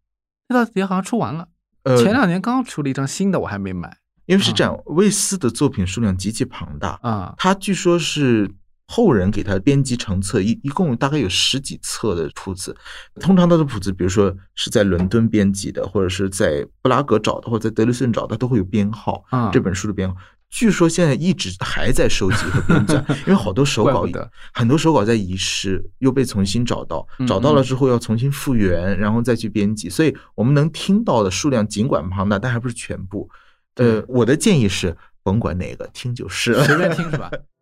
[0.48, 1.48] 那套碟好像出完了，
[1.84, 7.34] 呃，前两年刚出了一张新的，我还没买因为是这样，魏斯的作品数量极其庞大，啊。
[7.38, 8.50] 他据说是
[8.88, 12.76] 后人给他编辑成册，一一共大概有十几册的谱子。
[13.20, 19.24] 通常他的谱子，比如说是在伦敦编辑的，或者是在布拉格找的，或者在德累斯顿找的，都会有编号。
[19.30, 20.16] 啊这本书的编号，
[20.48, 29.90] 据说现在一直还在收集和编撰，因为好多手稿怪不得，很多手稿在遗失，又被重新找到嗯，找到了之后要重新复原，然后再去编辑。
[29.90, 33.28] 所以我们能听到的数量尽管庞大，但还不是全部。
[33.74, 36.64] 呃，我的建议是，甭管哪个，听就是了。
[36.64, 37.30] 随便听是吧？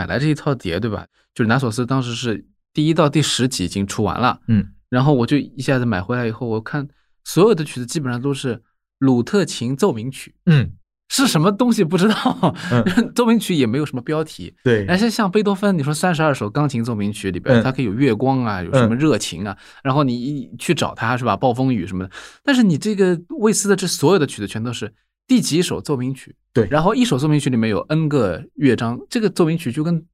[0.00, 1.06] 买来这一套碟，对吧？
[1.34, 6.88] 就是拿索斯当时是第一到第十集已经出完了，嗯，然后我就一下子买回来以后，我看
[7.22, 8.62] 所有的曲子基本上都是
[8.98, 10.72] 鲁特琴奏鸣曲，嗯，
[11.10, 14.54] 是什么东西不知道，嗯 奏鸣曲也没有什么标题。
[14.64, 22.10] 对但是像贝多芬，你说三十二首钢琴奏鸣曲里边，嗯它可以有月光啊，有什么热情啊，然后你一去找它是吧，暴风雨什么的。
[22.42, 24.90] 但是你这个魏斯的这所有的曲子全都是
[25.30, 30.04] 第几首奏鸣曲，对然后一首奏鸣曲里面有 n 个乐章，这个奏鸣曲就跟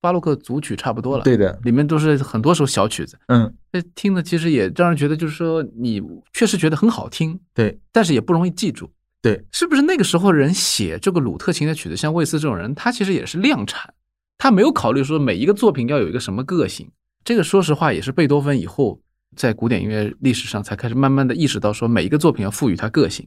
[0.00, 6.00] 巴洛克组曲差不多了，对的，里面都是很多首小曲子，嗯，这听的其实也让人觉得就是说你
[6.32, 8.88] 确实觉得很好听，对但是也不容易记住。
[9.20, 13.92] 对，是不是那个时候人写这个鲁特琴的曲子，像魏斯这种人，他其实也是量产，
[14.38, 16.88] 他没有考虑说每一个作品要有一个什么个性。
[17.24, 19.02] 这个说实话也是贝多芬以后
[19.34, 23.26] 在古典音乐历史上才开始慢慢的意识到，说每一个作品要赋予它个性。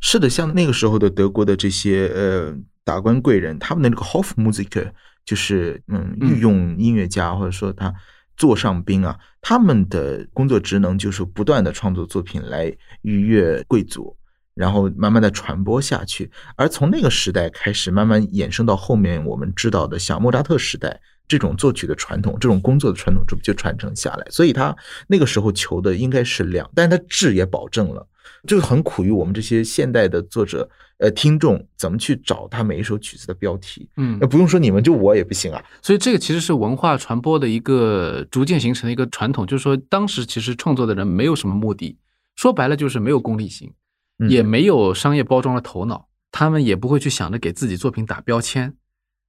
[0.00, 4.90] 是的，像那个时候的德国的这些呃达官贵人，他们的那个 Hofmusiker，
[5.24, 7.94] 就是嗯嗯御用音乐家，或者说他
[8.36, 14.16] 座上宾啊，他们的工作职能就是不断的创作作品来愉悦贵族。
[14.56, 24.26] 然后慢慢的传播下去，而从那个时代开始，慢慢衍生到后面我们知道的像莫扎特时代这种作曲的传统，这种工作的传统这不就传承下来。
[24.30, 24.74] 所以他
[25.08, 28.08] 那个时候求的应该是量，但是他质也保证了。
[28.46, 33.88] 这个很苦于我们这些现代的作者，呃，听众怎么去找他每一首曲子的标题？
[33.96, 35.62] 嗯那，不用说你们，就我也不行啊。
[35.82, 41.98] 所以这个其实是文化传播的一个逐渐形成的一个传统，就是说当时其实创作的人没有什么目的，
[42.36, 43.72] 说白了就是没有功利性。
[44.18, 48.74] 嗯也没有商业包装的头脑，他们也不会去想着给自己作品打标签。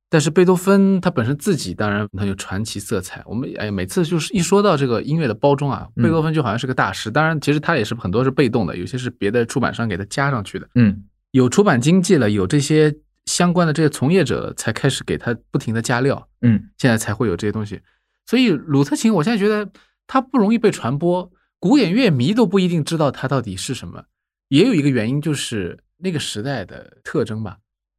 [0.09, 3.21] 但是贝多芬他本身自己当然很有传奇色彩。
[3.25, 7.11] 我们哎，每次就是一说到这个音乐的包装啊，嗯贝多芬就好像是个大师。
[7.11, 10.67] 当然，其实他也是很多是被动的，有些是别的出版商给他加上去的。
[10.75, 17.81] 嗯有出版经济了，有这些相关的这些从业者，才开始给他不停的加料，嗯现在才会有这些东西。
[18.25, 19.69] 所以鲁特琴，我现在觉得
[20.07, 24.05] 它不容易被传播，古典乐迷都不一定知道它到底是什么。
[24.47, 27.57] 也有一个原因就是那个时代的特征吧。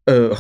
[0.09, 0.35] 呃，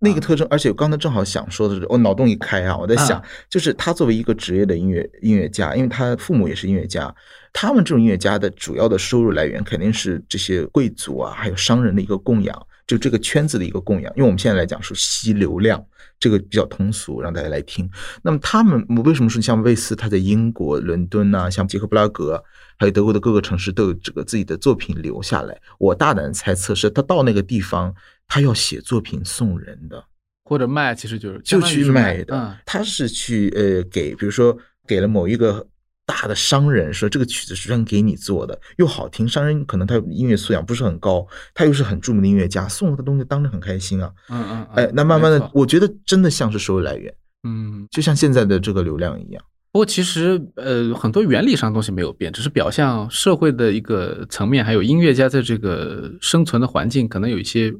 [0.00, 7.12] 那个特征，而且我刚才正好想说的是，我脑洞一开啊，我在想啊，就是他作为一个职业的音乐音乐家，因为他父母也是音乐家，
[7.50, 14.12] 他们这种音乐家的主要的收入来源肯定是这些贵族啊，还有商人的一个供养，就这个圈子的一个供养。
[14.16, 15.82] 因为我们现在来讲是吸流量，
[16.18, 17.88] 这个比较通俗，让大家来听。
[18.22, 22.42] 那么他们，我为什么说像卫斯他在英国伦敦啊，像捷克布拉格，
[22.78, 25.60] 还有德国的各个城市都有这个自己的作品留下来？
[25.78, 27.94] 我大胆猜测是他到那个地方。
[28.28, 30.04] 他要写作品送人的，
[30.42, 32.36] 或者卖，其实就是就去卖的。
[32.36, 35.64] 嗯、他是去呃给，比如说给了某一个
[36.06, 39.28] 大的商人，说这个曲子是专给你做的，又好听。
[39.28, 44.10] 商人可能他音乐素养不是很高，他又是很著名的音乐家，送了个东西当然很开心啊。
[44.28, 49.44] 嗯嗯，哎，那慢慢的，我觉得真的像是收入来源，嗯，就像现在的这个流量一样。
[49.72, 57.74] 不过其实呃很多原理上的东西没有变，只是表象社会的一个层面，还有音乐家在这个生存的环境可能有一些。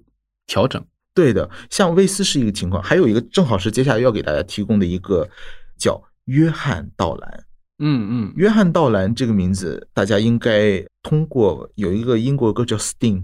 [0.48, 0.80] 调整
[1.12, 5.28] 对的，像威斯是一个情况，还有一个正好是接下来要给大家提供的一个
[5.76, 7.44] 叫约翰道兰。
[7.78, 13.18] 嗯嗯，约翰道兰这个名字，大家应该通过有一个英国歌叫《Sting》，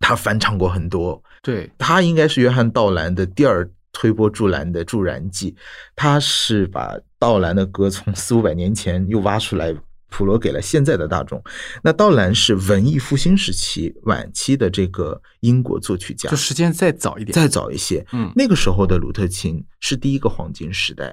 [0.00, 1.22] 他翻唱过很多。
[1.42, 5.56] 对，他应该是约翰道兰的第二推波助澜的助燃剂。
[5.94, 9.74] 他是把道兰的歌从四五百年前又挖出来。
[10.08, 11.42] 普罗给了现在的大众。
[11.82, 18.06] 那道兰是文艺复兴时期晚期的这个英国作曲家，就时间再早一点，再早一些。
[18.12, 21.12] 嗯，那个时候的鲁特琴是第一个黄金时代，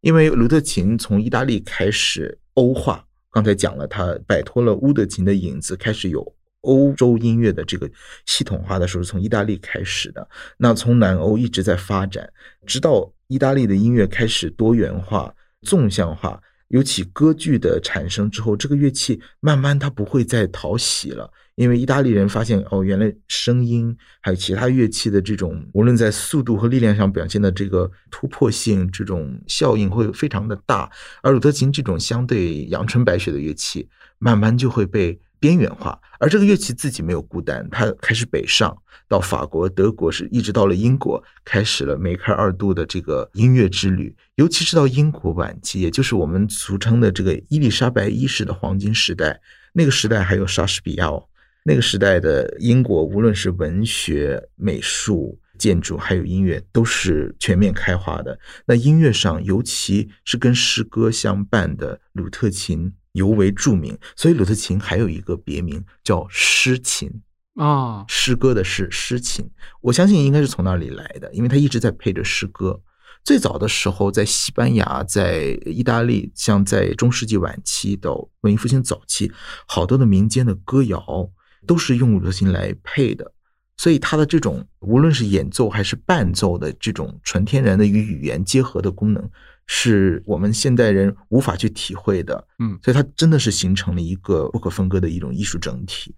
[0.00, 7.90] 因为鲁特琴从意大利开始欧化，刚才讲了，他摆脱了乌德琴的影子，开始有欧洲音乐的这个
[8.26, 10.26] 系统化的时候，从意大利开始的。
[10.56, 12.30] 那从南欧一直在发展，
[12.66, 16.40] 直到意大利的音乐开始多元化、纵向化。
[16.68, 21.28] 尤其歌剧的产生之后，这个乐器慢慢它不会再讨喜了，
[21.60, 30.90] 因为意大利人发现哦，原来声音还有其他乐器的这种，无论在速度和力量上表现的这个突破性，这种效应会非常的大。
[31.22, 33.86] 而鲁特琴这种相对阳春白雪的乐器，
[34.18, 36.00] 慢慢就会被边缘化。
[36.18, 38.74] 而这个乐器自己没有孤单，它开始北上
[39.06, 44.16] 到法国、德国，是一直到了英国，开始了梅开二度的这个音乐之旅。
[44.36, 49.38] 尤其是到英国晚期，也就是我们俗称的这个伊丽莎白一世的黄金时代，
[49.74, 51.26] 那个时代还有莎士比亚哦，
[51.64, 58.38] 那个时代的英国，无论是文学、美术、建筑，还有音乐，都是全面开花的。
[58.66, 63.98] 那音乐上，尤其是跟诗歌相伴的鲁特琴尤为著名。
[64.16, 67.10] 所以鲁特琴还有一个别名叫诗琴
[67.56, 69.50] 啊，诗歌的是，诗琴。
[69.82, 72.80] 我相信应该是从那里来的，因为他一直在配着诗歌。
[73.22, 79.30] 最早的时候，在西班牙、在意大利，像在中世纪晚期到文艺复兴早期，
[79.66, 81.30] 好多的民间的歌谣
[81.66, 83.32] 都是用鲁特琴来配的。
[83.76, 89.30] 所以，它的这种无论是演奏还是伴奏的这种纯天然的与语言结合的功能，
[89.66, 92.46] 是我们现代人无法去体会的。
[92.58, 96.14] 嗯，所以它真的是形成了一个不可分割的一种艺术整体。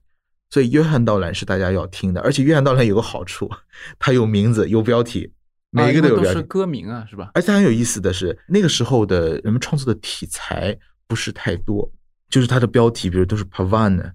[0.50, 3.48] 所以，约翰道兰是大家要听的，而且约翰道兰有个好处，
[3.98, 5.32] 它有名字，有标题。
[5.70, 7.30] 每一个都有标题，歌名啊，是吧？
[7.32, 10.76] 而且很有意思的是，那个时候的人们创作的题材
[11.06, 11.90] 不是太多，
[12.28, 14.12] 就是它的标题，比如都是 Pavan，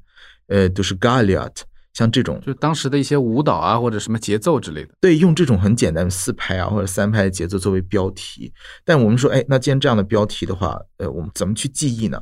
[0.47, 1.53] 呃，都是 Galliat，
[1.93, 4.93] 像这种，就当时的一些舞蹈啊，或者什么节奏之类的。
[5.01, 8.53] 对，用这种很简单的四拍啊或者三拍的节奏作为标题。
[8.85, 12.21] 但我们说，哎，那既然这样的标题的话，呃，我们怎么去记忆呢？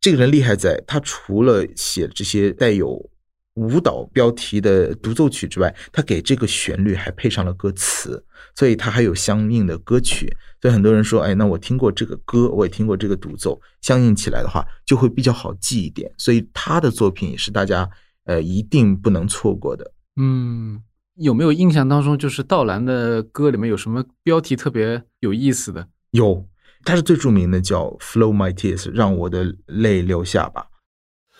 [0.00, 3.10] 这个人厉害在，他除了写这些带有
[3.54, 8.24] 舞蹈标题的独奏曲之外，他给这个旋律还配上了歌词。
[8.54, 10.30] 所以他还有相应的歌曲，
[10.60, 16.12] 所以很多人说，哎，那我听过这个歌，我也听过这个独奏，相应起来的话就会比较好记一点。
[16.18, 17.88] 所以他的作品也是大家
[18.24, 19.90] 呃一定不能错过的。
[20.16, 20.82] 嗯，
[21.14, 25.88] 有没有印象当中就是道兰的歌里面有什么标题特别有意思的？
[26.10, 26.46] 有，
[26.84, 30.66] 他是最著名的叫《Flow My Tears》，让我的泪流下吧。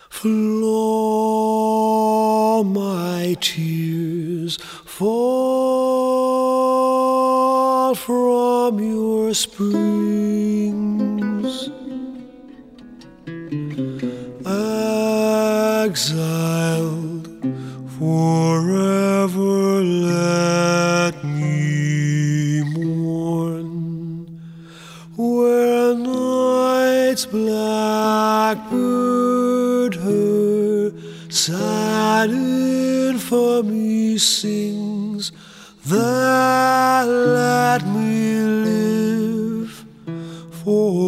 [0.09, 1.52] Flow
[2.61, 5.15] my tears fall
[7.95, 10.73] from your springs.
[15.85, 17.27] Exiled
[17.97, 24.39] forever, let me mourn
[25.15, 28.92] where night's black.
[31.45, 35.31] Sad infamy sings.
[35.89, 39.83] That let me live
[40.63, 41.03] forlorn。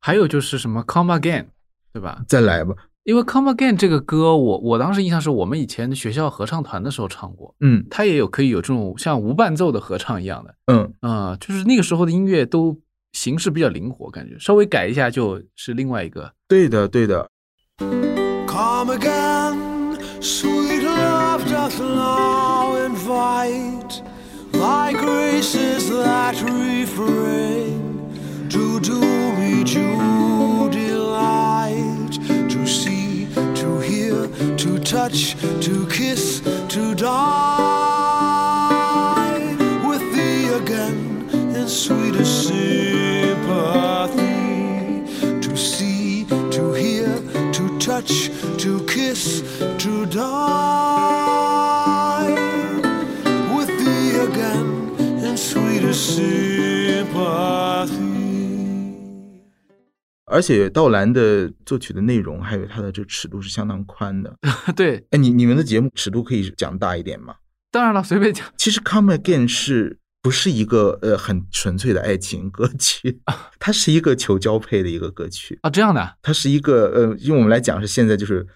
[0.00, 1.44] 还有就是什么《Come Again》，
[1.94, 2.22] 对吧？
[2.28, 2.74] 再来吧，
[3.04, 12.78] 因为《Come Again》这个歌，我我当时印象是我们以前学校合唱团的时候唱过，嗯它也有可以有这种像无伴奏的合唱一样的，嗯，啊、就是那个时候的音乐都
[13.12, 16.32] 形式比较灵活，感觉稍微改一下就是另外一个。
[16.48, 17.28] 对的对的
[17.78, 24.02] ，Come again, sweet love doth now invite
[24.52, 27.80] thy graces that refrain
[28.50, 36.21] to do me due delight, to see, to hear, to touch, to kiss,
[48.02, 49.42] touch, to kiss,
[49.78, 50.26] to die
[53.54, 58.00] with thee again in sweetest sympathy.
[60.26, 64.34] 而且道兰的作曲的内容还有他的这尺度是相当宽的。
[64.74, 67.34] 对，哎，你你们的节目尺度可以讲大一点吗？
[67.70, 68.46] 当然了，随便讲。
[68.56, 73.20] 其实《Come Again》是不是一个呃很纯粹的爱情歌曲？
[73.58, 78.46] 它是一个求交配的一个歌曲，啊，这样的啊，它是一个呃，用我们来讲是现在就是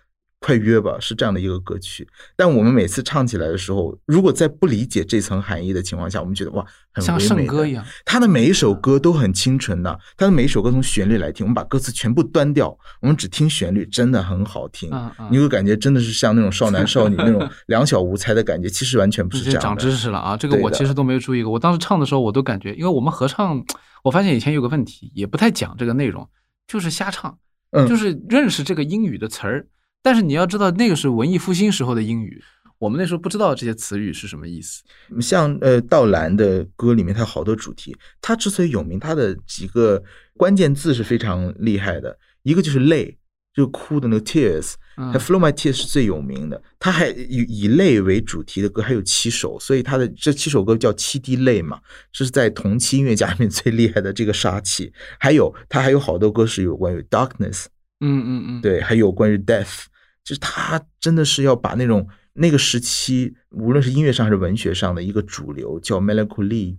[0.46, 2.06] 快约吧，是这样的一个歌曲。
[2.36, 7.84] 但我们每次唱起来的时候，如果在不理解这层含义的情况下，我们觉得哇，很像圣歌一样。
[8.04, 12.68] 他的每一首歌都很清纯的，他的每一首歌从旋律来听，我们把歌词全部端掉，
[13.00, 14.88] 我们只听旋律，真的很好听。
[14.92, 20.36] 嗯嗯你会感觉真的是像那种少男少女那种 两小无猜的感觉，其实完全不是这样长知识了啊！
[20.36, 21.50] 这个我其实都没有注意过。
[21.50, 23.60] 我当时唱的时候，我都感觉，因为我们合唱，
[24.04, 26.28] 我发现以前有个问题，也不太讲这个内容，
[26.68, 27.36] 就是瞎唱，
[27.72, 29.66] 嗯就是认识这个英语的词儿。
[30.06, 32.40] 但是你要知道，那个是文艺复兴时候的英语，
[32.78, 34.84] 我们那时候不知道这些词语是什么意思。
[35.20, 37.92] 像呃道兰的歌里面，它有好多主题。
[38.20, 40.00] 他之所以有名，他的几个
[40.36, 43.18] 关键字是非常厉害的，一个就是泪，
[43.52, 46.62] 就哭的那个 tears，嗯还 Flow My Tears 是最有名的。
[46.78, 51.80] 他还以以泪为主题的歌还有七首，所以他的这七首歌叫七滴泪嘛，
[52.12, 54.92] 这是在同期音乐家里面最厉害的这个杀气。
[55.18, 57.64] 还有他还有好多歌是有关于 darkness，
[57.98, 59.86] 嗯嗯嗯，对，还有关于 death，
[60.26, 66.76] 就是他真的是要把那种那个时期，无论是音乐上还是文学上的一个主流叫 melancholy，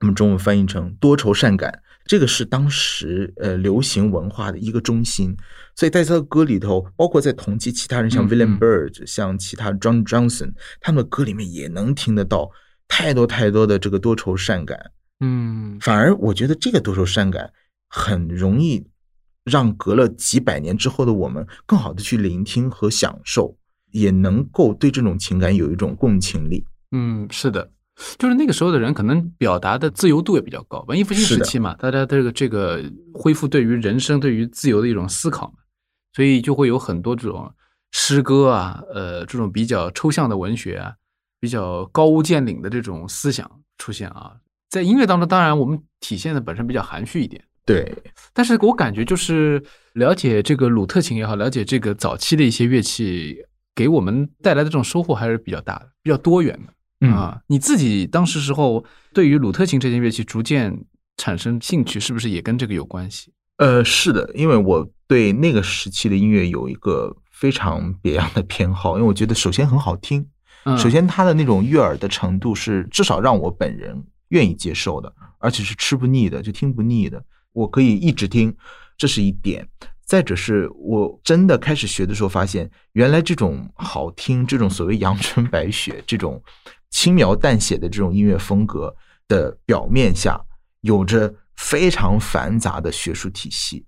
[0.00, 5.36] 我们中文翻译成多愁善感这个是当时呃流行文化的一个中心。
[5.76, 12.50] 所以在他的歌里头，包括在同期其他人，像嗯 William 嗯 Byrd，、像其他 John Johnson，他们的歌里面也能听得到
[12.88, 14.90] 太多太多的这个多愁善感。
[15.20, 17.52] 嗯反而我觉得这个多愁善感
[17.88, 18.84] 很容易
[19.44, 23.56] 让隔了几百年之后的我们更好的去聆听和享受，
[23.90, 26.64] 也能够对这种情感有一种共情力。
[26.92, 27.70] 嗯，是的，
[28.18, 32.82] 就是那个时候的人可能表达的自由度也比较高，文艺复兴时期嘛，大家这个这个
[33.14, 35.58] 恢复对于人生、对于自由的一种思考嘛，
[36.14, 37.52] 所以就会有很多这种
[37.92, 40.92] 诗歌啊，呃，这种比较抽象的文学啊，
[41.38, 44.34] 比较高屋建瓴的这种思想出现啊。
[44.68, 47.94] 在音乐当中，当然我们体现的本身比较含蓄一点，对，
[48.32, 49.62] 但是我感觉就是
[49.94, 53.36] 了解这个鲁特琴也好，了解这个早期的一些乐器，
[53.74, 56.72] 给我们带来的这种收获还是比较大的，比较多元的。
[57.02, 60.84] 嗯啊，你自己当时时候对于鲁特琴这件乐器逐渐
[61.16, 63.32] 产生兴趣，是不是也跟这个有关系？
[63.56, 70.26] 呃，是的，因为我对那个时期的音乐有一个非常别样的偏好，因为我觉得首先很好听，
[70.64, 77.22] 嗯，首先它的那种悦耳的程度是至少让我本人愿意接受的，而且是吃不腻的，就听不腻的，
[77.52, 78.56] 我可以一直听，
[78.96, 79.68] 这是一点。
[80.04, 86.42] 再者是我真的开始学的时候，发现原来这种好听，这种所谓阳春白雪，这种
[86.90, 88.92] 轻描淡写的这种音乐风格
[89.28, 90.40] 的表面下，
[90.80, 93.86] 有着非常繁杂的学术体系。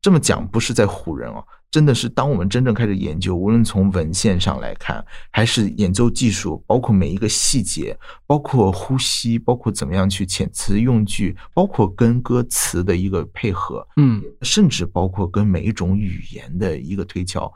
[0.00, 1.44] 这么讲不是在唬人哦，
[1.76, 7.94] 真的是当我们真正开始研究，无论从文献上来看，还是演奏技术，包括每一个细节，
[8.26, 17.52] 包括呼吸，包括怎么样去遣词用句，包括跟歌词的一个配合，嗯甚至包括跟每一种语言的一个推敲，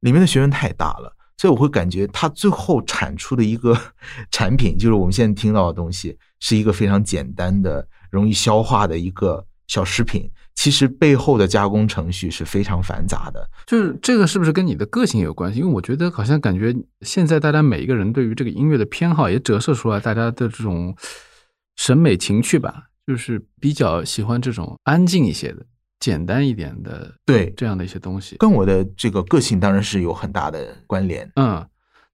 [0.00, 3.78] 里面的学问太大了，所以我会感觉它最后产出的一个
[4.32, 10.26] 产品，就是我们现在听到的东西，是一个非常简单的、容易消化的一个小食品。
[10.58, 13.48] 其实背后的加工程序是非常繁杂的。
[13.64, 15.60] 就是这个是不是跟你的个性有关系？
[15.60, 20.96] 因为我觉得好像感觉现在大家每一个人对于这个音乐的偏好也折射出来，大家的这种
[21.76, 25.64] 审美情趣吧，就是比较喜欢这种安静一些的、
[26.00, 28.34] 简单一点的对，这样的一些东西。
[28.38, 31.30] 跟我的这个个性当然是有很大的关联。
[31.36, 31.64] 嗯，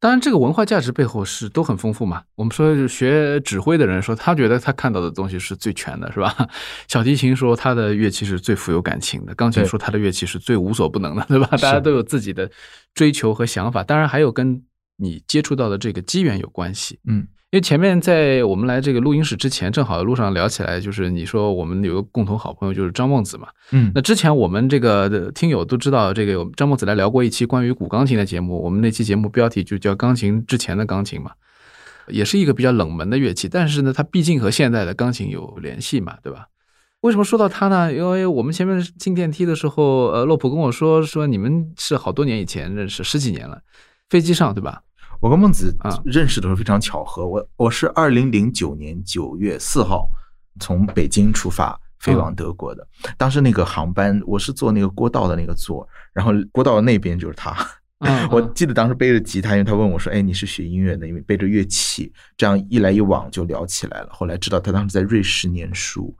[0.04, 2.22] 当然这个文化价值背后是都很丰富嘛。
[2.34, 6.46] 我们说就学指挥的人说，他觉得他看到的东西是最全的，是吧？
[6.88, 11.46] 小提琴说他的乐器是最富有感情的，钢琴说他的乐器是最无所不能的， 对吧？
[11.52, 12.50] 大家都有自己的
[12.92, 14.62] 追求和想法，当然还有跟
[14.98, 16.98] 你接触到的这个机缘有关系。
[17.08, 23.46] 嗯，因为前面在我们来这个录音室之前，正好路上聊起来，就是你说我们有个共同好朋友就是张梦子嘛。
[23.70, 31.30] 嗯那之前我们这个的听友都知道，这个有张梦子来聊过一期关于古钢琴的节目，我们那期节目标题就叫《钢琴之前的钢琴》嘛，
[32.08, 36.48] 也是一个比较冷门的乐器，但是呢，它毕竟和现代的钢琴有联系嘛，对吧？
[37.02, 37.92] 为什么说到他呢？
[37.92, 43.60] 因为我们前面进电梯的时候，呃，洛普跟我说说你们是好多年以前认识，十几年了，
[44.10, 44.80] 飞机上对吧？
[45.20, 50.08] 我跟孟子啊认识的时候非常巧合，我我是二零零九年九月四号
[50.60, 52.86] 从北京出发飞往德国的。
[53.16, 57.56] 当时那个航班我是坐那个郭道的那个座，然后郭道那边就是他。
[58.00, 61.08] 嗯 我记得当时背着吉他，因为他问我说：“哎，你是学音乐的？
[61.08, 66.14] 因为背着乐器，这样一来一往就聊起来了。”后来知道他当时在瑞士念书，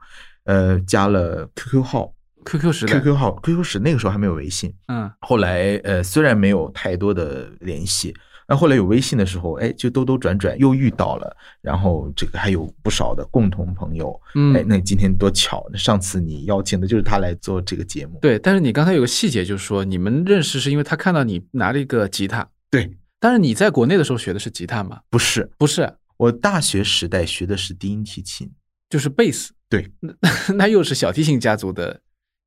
[0.45, 2.11] 呃，加了 QQ 号
[2.45, 4.73] QQ 时代，，QQ 号，QQ 时那个时候还没有微信。
[4.87, 8.15] 嗯后来呃，虽然没有太多的联系，
[8.47, 24.99] 那后来有微信的时候，哎，就兜兜转转又遇到了，然后这个还有不少的共同朋友，嗯，哎，那今天多巧，那上次你邀请的就是他来做这个节目，对，但是你刚才有个细节，就是说你们认识是因为他看到你拿了一个吉他，对，但是你在国内的时候学的是吉他吗？
[25.09, 28.51] 不是，不是，我大学时代学的是低音提琴，
[28.89, 29.51] 就是贝斯。
[29.67, 29.91] 对。
[29.99, 30.13] 那，
[30.55, 31.99] 那又是小提琴家族的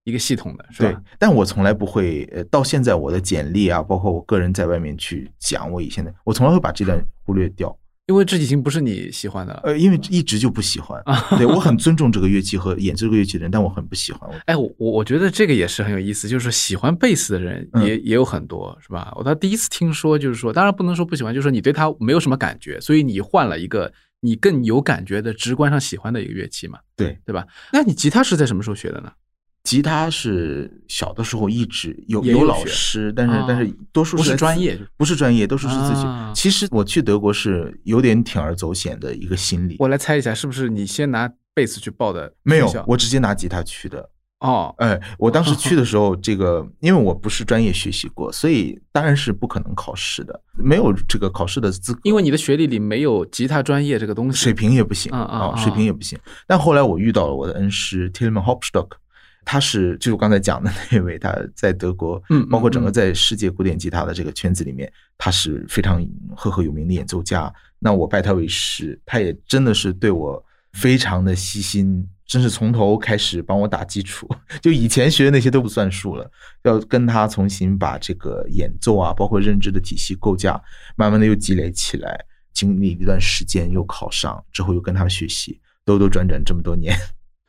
[0.09, 9.61] 一个系统的，是对吧？，但我从来不会，呃，到现在我的简历啊，包括我个人在外面去讲我以前的，我从来会把这段忽略掉，因为这已经不是你喜欢的了。
[9.65, 19.13] 呃，因为一直就不喜欢， 啊对我很尊重这个乐器和演这个乐器的人，但我很不喜欢，我哎，我我我觉得这个也是很有意思，就是喜欢贝斯的人嗯也、也有很多，是吧？
[19.17, 27.19] 我他第一次听说，就是说，当然不能说不喜欢，就是说你对他没有什么感觉，所以你换了一个你更有感觉的、直观上喜欢的一个乐器嘛，对。
[27.25, 27.47] 对吧？
[27.73, 29.13] 那你吉他是在什么时候学的呢？
[29.69, 36.07] 吉他是小的时候一直有有老师，但是、哦但是多数不是专业不是专业，多数是自己。
[36.07, 44.09] 啊其实我去德国是有点铤而走险的一个心理，我来猜一下，是不是你先拿贝斯去报的没有，我直接拿吉他去的。
[44.41, 56.17] 哦，哎，我当时去的时候，这个因为我不是专业学习过，所以当然是不可能考试的，没有这个考试的资格，因为你的学历里没有吉他专业这个东西，水平也不行嗯嗯啊，嗯水平也不行。
[56.47, 58.91] 但后来我遇到了我的恩师 Tilman Hopstock，
[59.51, 67.51] 他是就是我刚才讲的那位，他在德国，嗯嗯包括整个嗯在世界古典吉他的这个圈子里面，他是非常赫赫有名的演奏家。
[67.79, 70.45] 那我拜他为师，他也真的是对我
[70.75, 74.29] 非常的细心，真是从头开始帮我打基础，
[74.61, 76.31] 就以前学的那些都不算数了，
[76.65, 80.61] 要跟他重新把这个演奏啊，包括认知的体系构架，
[80.95, 82.23] 慢慢的又积累起来，
[82.53, 86.95] 经历一段时间又考上，之后又跟他们学习，兜兜转转这么多年。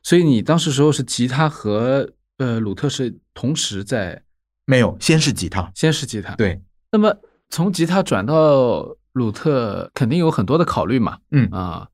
[0.04, 4.22] 所以你当时时候是吉他和呃鲁特是同时在，
[4.66, 6.36] 没有，先是吉他，先是吉他，。
[6.36, 7.14] 对，那么
[7.50, 11.88] 从吉他转到鲁特，肯定有很多的考虑嘛，嗯啊，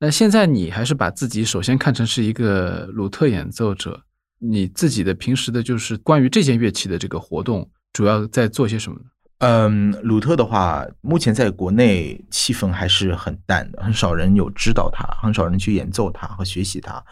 [0.00, 4.02] 那现在你还是把自己首先看成是一个鲁特演奏者，
[4.38, 9.04] 你自己的平时的就是关于这件乐器的这个活动，主要在做些什么呢？
[9.38, 17.04] 嗯，鲁特的话，目前在国内气氛还是很淡的，很少人有知道他，很少人去演奏它和学习它。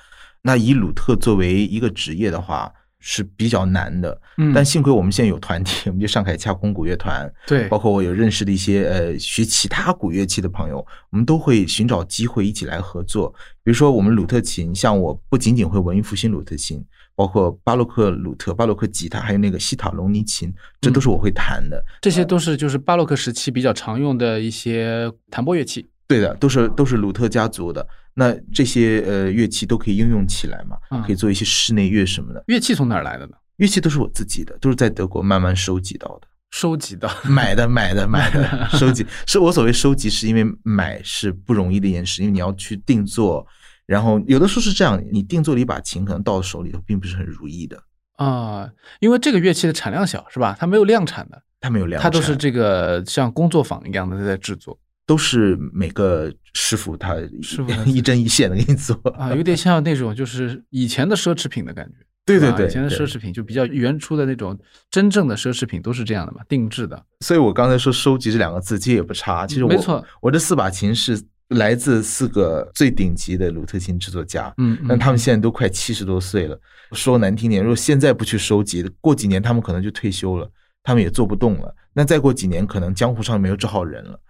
[0.42, 4.20] 那以鲁特作为一个职业的话，是比较难的。
[4.36, 13.32] 嗯但幸亏我们现在有团体，我们就上海恰空古乐团，对包括我有认识的一些呃学其他古乐器的朋友，我们都会寻找机会一起来合作。
[13.62, 16.82] 比如说我们鲁特琴，像我不仅仅会文艺复兴鲁特琴，
[17.14, 21.82] 包括巴洛克鲁特、巴洛克吉他，还有那个西塔隆尼琴，这都是我会弹的。
[22.00, 25.86] 这些都是就是巴洛克时期比较常用的一些弹拨乐器。
[26.10, 27.86] 对的，都是都是鲁特家族的。
[28.14, 32.42] 那这些呃乐器都可以应用起来嘛，嗯可以做一些室内乐什么的。
[32.48, 33.32] 乐器从哪儿来的呢？
[33.58, 36.26] 乐器都是我自己的，都是在德国慢慢收集到的。
[36.50, 37.08] 收集的。
[37.24, 43.46] 买的买的买 的，收集是我所谓收集，是因为买是不容易的一件事，因为你要去定做，
[43.86, 47.80] 然后有的时候是这样，你定做了一把琴，可能到手里头并不是很如意的，
[48.16, 50.56] 啊，因为这个乐器的产量小，是吧？
[50.58, 54.76] 它没有量产的，它没有量产，它都是这个像工作坊一样的在制作
[55.10, 61.94] 都是每个师傅他师傅他一针一线的给你做啊，有点像那种就是以前的奢侈品的感觉。
[62.24, 64.56] 对对对，以前的奢侈品就比较原初的那种
[64.88, 67.04] 真正的奢侈品都是这样的嘛，定制的。
[67.22, 69.44] 所以我刚才说“收集”这两个字，其实也不差。
[69.48, 76.56] 其实我没错，我这四把琴是来自四个最顶级的鲁特琴制作家，嗯，但他们嗯现在都快七十多岁了。
[76.92, 80.48] 说难听点，如果现在不去收集，过几年他们可能就退休了，
[80.84, 81.74] 他们也做不动了。
[81.92, 84.20] 那再过几年，可能江湖上没有这号人了。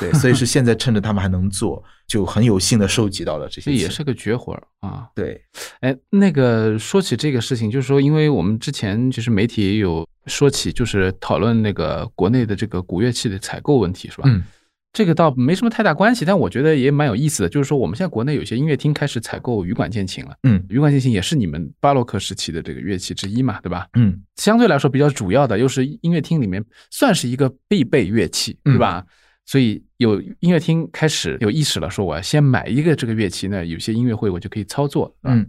[0.00, 3.70] 对，所以是现在趁着他们还能做，就很有幸的收集到了这些。
[3.70, 5.06] 这也是个绝活啊。
[5.14, 5.40] 对，
[5.80, 14.24] 哎，那个说起这个事情，就是说，因为我们之前其实媒体也有说起，就是讨论那个国内的这个古乐器的采购问题，是吧？
[14.26, 14.42] 嗯，
[14.92, 17.48] 这个倒没什么太大关系，但我觉得也蛮有意思的。
[17.48, 23.86] 就是说，我们现在国内有些音乐厅开始采购羽管键琴了，嗯羽管键琴也是你们巴洛克时期的这个乐器之一嘛，对吧？
[23.94, 29.04] 嗯相对来说比较主要的，又是音乐厅里面算是一个必备乐器，嗯对吧？
[29.50, 35.44] 所以有音乐厅开始有意识了，说我要先买一个这个乐器，那有些音乐会我就可以操作，嗯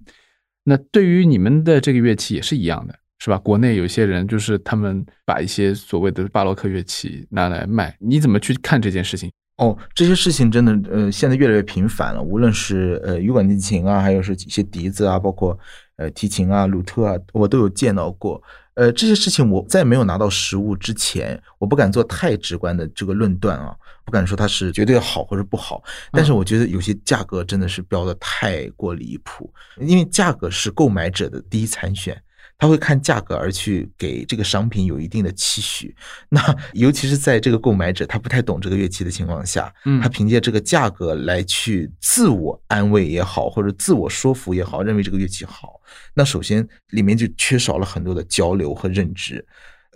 [0.64, 3.38] 那对于你们的这个乐器也是一样的，是吧？
[3.38, 9.30] 国内有些人就是他们把一些所谓的巴洛克乐器拿来卖，你怎么去看这件事情？
[9.58, 12.24] 哦，这些事情真的呃，现在越来越频繁了。
[12.24, 15.56] 无论是呃羽管键琴啊，还有是一些笛子啊，包括
[16.02, 18.42] 呃提琴啊、鲁特啊，我都有见到过。
[18.74, 25.84] 呃，这些事情我在没有拿到实物之前，我不敢做太直观的这个论断啊，不敢说它是绝对好或者不好。
[26.12, 32.20] 但是我觉得有些价格真的是标的太过离谱，因为价格是购买者的第一参选。
[32.62, 35.96] 他会看价格而去给这个商品有一定的期许，
[36.30, 36.40] 那
[36.74, 40.00] 尤其是在这个购买者他不太懂这个乐器的情况下，嗯。
[40.00, 45.82] 他凭借这个价格来去自我安慰也好，或者自我说服也好，认为这个乐器好，
[46.14, 49.44] 那首先里面就缺少了很多的交流和认知，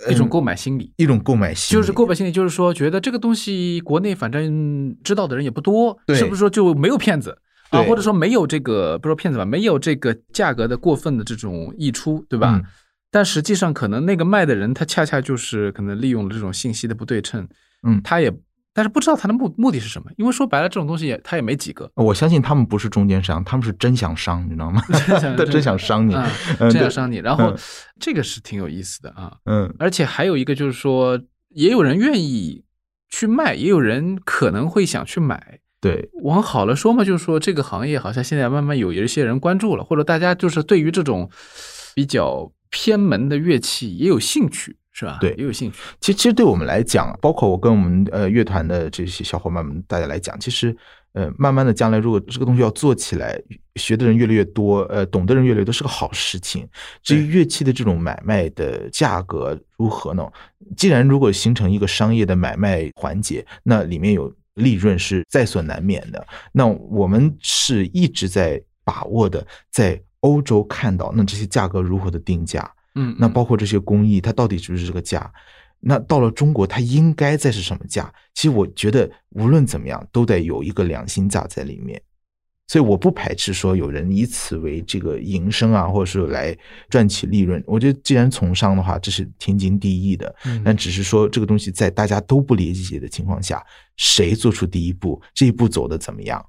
[0.07, 0.91] 嗯一种购买心理。
[0.97, 7.37] 一种购买心理，就是购买心理，就是说觉得这个东西国内反正知道的人也不多，对是不是说就没有骗子
[7.69, 7.81] 啊？
[7.83, 12.55] 或者说没有这个不说骗子吧，没有这个价格的过分的这种溢出，对吧？
[12.55, 12.63] 嗯
[13.11, 17.47] 但实际上可能那个卖的人他恰恰就是可能利用了这种信息的不对称，
[17.87, 18.29] 嗯他也
[18.73, 24.81] 但是不知道他的目目的是什么，因为说白了这种东西也他也没几个，我相信他们不是中间商，他们是真想伤，你知道吗？
[25.37, 26.27] 他真想伤你， 嗯
[26.59, 27.19] 嗯对真想伤你。
[27.19, 27.57] 然后嗯
[28.01, 31.17] 这个是挺有意思的啊，嗯而且还有一个就是说，
[31.51, 32.65] 也有人愿意
[33.09, 35.61] 去卖，也有人可能会想去买。
[35.85, 41.29] 对，往好了说嘛，就是说这个行业好像现在慢慢有一些人关注了，或者大家就是对于这种
[41.93, 45.19] 比较偏门的乐器也有兴趣，是吧？
[45.21, 45.77] 对也有兴趣。
[46.01, 50.75] 其实其实对我们来讲，包括我跟我们呃乐团的这些小伙伴们大家来讲，其实
[51.13, 53.39] 呃，慢慢的将来如果这个东西要做起来，
[53.75, 56.67] 学的人越来越多，呃，懂的人越来越多，是个好事情。
[57.03, 60.27] 至于乐器的这种买卖的价格如何呢？
[60.75, 66.27] 既然如果形成一个商业的买卖环节，那里面有利润是在所难免的。
[66.51, 75.31] 那我们是一直在把握的，在欧洲看到那这些价格如何的定价，嗯，那包括这些工艺，它到底是不是这个价？
[75.79, 78.11] 那到了中国，它应该在是什么价？
[78.33, 82.01] 其实我觉得无论怎么样，都得有一个良心价在里面。
[82.67, 86.57] 所以我不排斥说有人以此为这个营生啊，或者说来
[86.89, 87.63] 赚取利润。
[87.67, 90.35] 我觉得既然从商的话，这是天经地义的。
[90.45, 93.63] 嗯但只是说这个东西在大家都不理解的情况下，
[93.97, 96.43] 谁做出第一步，这一步走的怎么样？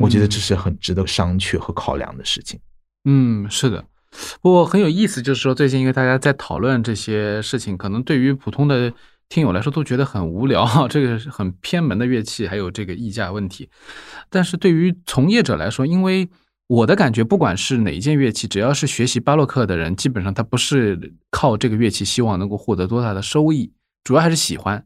[0.00, 2.60] 我觉得这是很值得商榷和考量的事情。
[3.04, 3.84] 嗯，是的。
[4.40, 8.92] 不过很有意思，就是说最近因为大家在讨论这些事情，可能对于普通的
[9.30, 13.70] 听友来说都觉得很无聊， 这个是很偏门的乐器，还有这个溢价问题。
[14.28, 16.28] 但是对于从业者来说，因为
[16.66, 23.72] 我的感觉，不管是哪一件乐器，只要是学习巴洛克的人，基本上他不是靠这个乐器希望能够获得多大的收益，
[24.02, 24.84] 主要还是喜欢。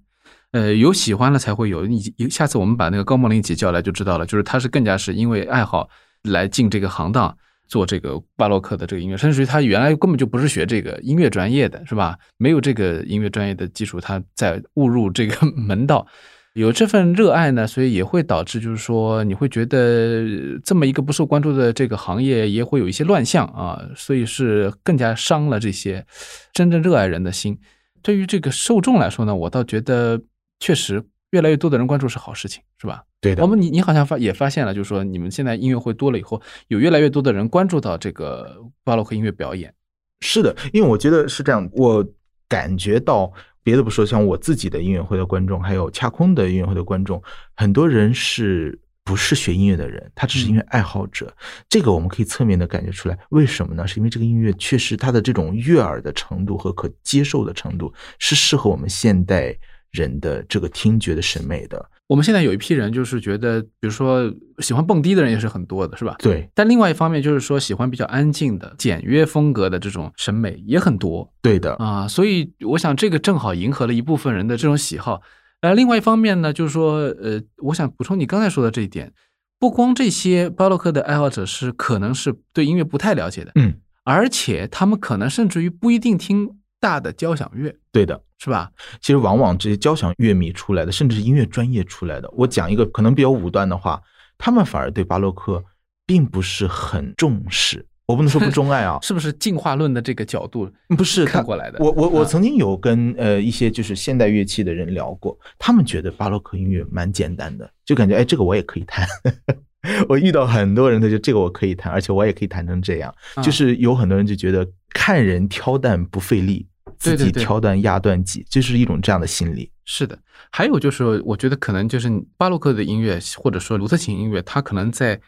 [0.53, 1.87] 呃，有喜欢了才会有。
[1.87, 5.89] 你下次我们把那个高梦玲一起叫来就知道了，就是他是更加是因为爱好
[6.23, 7.37] 来进这个行当。
[7.75, 12.17] 做这个巴洛克的这个音乐，甚至于他原来根本就不是学这个音乐专业的，是吧？
[12.37, 16.07] 没有这个音乐专业的基础，他在误入这个 门道，
[16.53, 20.25] 有这份热爱呢，所以也会导致，就是说你会觉得
[20.63, 26.07] 这么一个不受关注的这个行业也会有一些乱象啊，所以是更加伤了这些
[26.53, 27.59] 真正热爱人的心。
[28.03, 30.21] 对于这个受众来说呢，我倒觉得
[30.61, 31.03] 确实
[31.35, 33.03] 越来越多的人关注是好事情，是吧？
[33.21, 39.75] 对的我，们你你好像发也发现了，就是说你们现在音乐会多了以后，有越来越多的人关注到这个巴洛克音乐表演。
[40.21, 42.07] 是的，因为我觉得是这样，我
[42.49, 43.33] 感觉到
[43.65, 47.21] 别的不说，像我自己的音乐会的观众，还有恰空的音乐会的观众，
[47.57, 51.35] 很多人是不是学音乐的人，他只是音乐爱好者。
[51.69, 53.87] 这个我们可以侧面的感觉出来，为什么呢？
[53.87, 59.59] 是因为这个音乐确实它的这种悦耳的程度和可接受的程度，是适合我们现代
[59.95, 61.89] 人的这个听觉的审美的。
[62.07, 66.15] 我们现在有一批人就是觉得，比如说喜欢蹦迪的人也是很多的，是吧？
[66.19, 75.23] 对，但另外一方面就是说，喜欢比较安静的、简约风格的这种审美也很多对的，啊，所以我想这个正好迎合了一部分人的这种喜好。
[75.63, 79.11] 呃，另外一方面呢，就是说，呃，我想补充你刚才说的这一点，
[79.59, 83.75] 不光这些巴洛克的爱好者是可能是对音乐不太了解的，嗯，
[84.05, 88.21] 而且他们可能甚至于不一定听大的交响乐，对的。
[88.45, 88.71] 是吧？
[89.01, 94.03] 其实往往这些交响乐迷出来的，甚至是音乐专业出来的，我讲一个可能比较武断的话，
[94.37, 95.65] 他们反而对巴洛克
[96.05, 97.87] 并不是很重视。
[98.07, 101.79] 我不能说不钟爱啊， 是不是进化论的这个角度不是看过来的？
[101.83, 109.09] 我我我啊曾经有跟呃一些就是现代乐器的人聊过，他们觉得巴洛克音乐蛮简单的，就感觉哎这个我也可以弹。
[110.07, 113.15] 我遇到很多人，他就这个我可以弹，而且我也可以弹成这样。
[113.37, 116.67] 啊就是有很多人就觉得看人挑担不费力，
[116.99, 119.71] 自己对对对挑担压断己，就是一种这样的心理。
[119.85, 120.19] 是的，
[120.51, 125.21] 还有就是，我觉得可能就是巴洛克的音乐，或者说卢特琴音乐，它可能在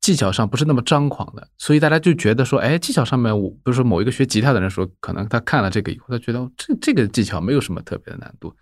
[0.00, 8.54] 技巧上不是那么张狂的，所以大家就觉得说，哎，技巧上面，我比如说某一个学吉他的人说，可能他看了这个以后，他觉得哦这这个技巧没有什么特别的难度，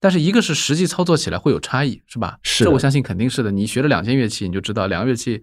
[0.00, 2.38] 但是一个是实际操作起来会有差异，是吧？
[2.42, 3.52] 是这我相信肯定是的。
[3.52, 5.40] 你学了两件乐器，你就知道两个乐器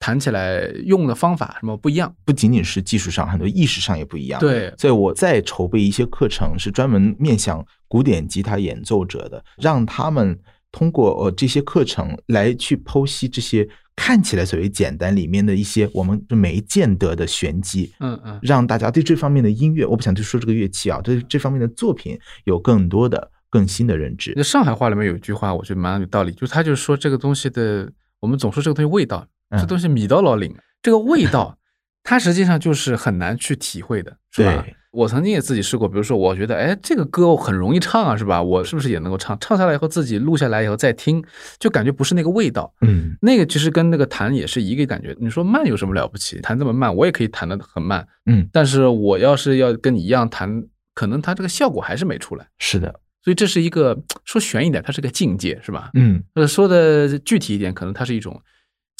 [0.00, 2.12] 弹起来用的方法什么不一样。
[2.24, 10.36] 不仅仅是技术上，很多意识上也不一样。，对，所以我在筹备一些课程，是专门面向古典吉他演奏者的，让他们
[10.72, 17.92] 通过呃这些课程来去剖析这些看起来所谓简单里面的一些我们没见得的玄机。
[18.00, 24.42] 嗯嗯，让大家对这方面的音乐，我不想就说这个乐器啊，对这方面的作品有更多的、更新的认知那。
[24.42, 29.28] 上海话里面有一句话，我觉得蛮有道理，就是他就是说这个东西的，我们总说这个东西味道，嗯
[29.58, 31.58] 这东西米到老领，这个味道，
[32.02, 34.64] 它实际上就是很难去体会的，是吧？
[34.92, 38.42] 我曾经也自己试过，比如说，我觉得，哎，这个歌很容易唱啊，是吧？
[38.42, 39.38] 我是不是也能够唱？
[39.38, 41.22] 唱下来以后，自己录下来以后再听，
[41.60, 42.74] 就感觉不是那个味道。
[42.80, 45.16] 嗯，那个其实跟那个弹也是一个感觉。
[45.20, 46.40] 你说慢有什么了不起？
[46.40, 48.04] 弹这么慢，我也可以弹得很慢。
[48.26, 52.44] 嗯，但是我要是要跟你一样弹，可能它这个效果还是没出来。
[52.58, 52.92] 是的，
[53.22, 55.90] 所以这是一个说悬一点，它是个境界，是吧？
[55.94, 58.42] 嗯，呃，说的具体一点，可能它是一种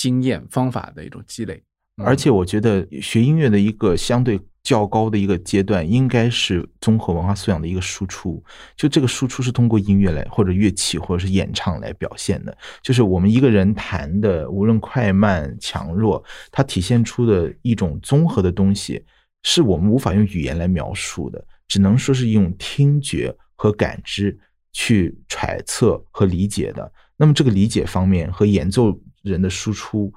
[0.01, 1.63] 经验方法的一种积累。
[2.03, 8.43] 而且我觉得学音乐的一个相对较高的一个阶段，应该是综合文化素养的一个输出。
[8.75, 12.57] 就这个输出是通过音乐来，或者乐器，或者是演唱来表现的。
[12.83, 19.05] 就是我们一个人弹的，无论快慢强弱，它体现出的一种综合的东西，
[19.43, 24.39] 是我们无法用语言来描述的，只能说是用听觉和感知
[24.73, 26.91] 去揣测和理解的。
[27.19, 30.13] 那么这个理解方面和演奏人的输出，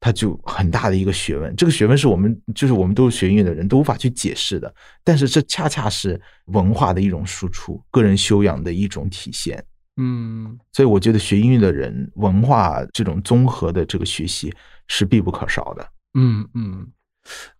[0.00, 1.54] 它就很大的一个学问。
[1.56, 9.64] 这个学问是我们就是我们都是学音乐的人都无法去解释的，但是这恰恰是文化的一种输出，个人修养的一种体现。
[10.00, 14.54] 嗯所以我觉得学音乐的人，文化这种综合的这个学习
[14.86, 15.88] 是必不可少的。
[16.14, 16.86] 嗯嗯。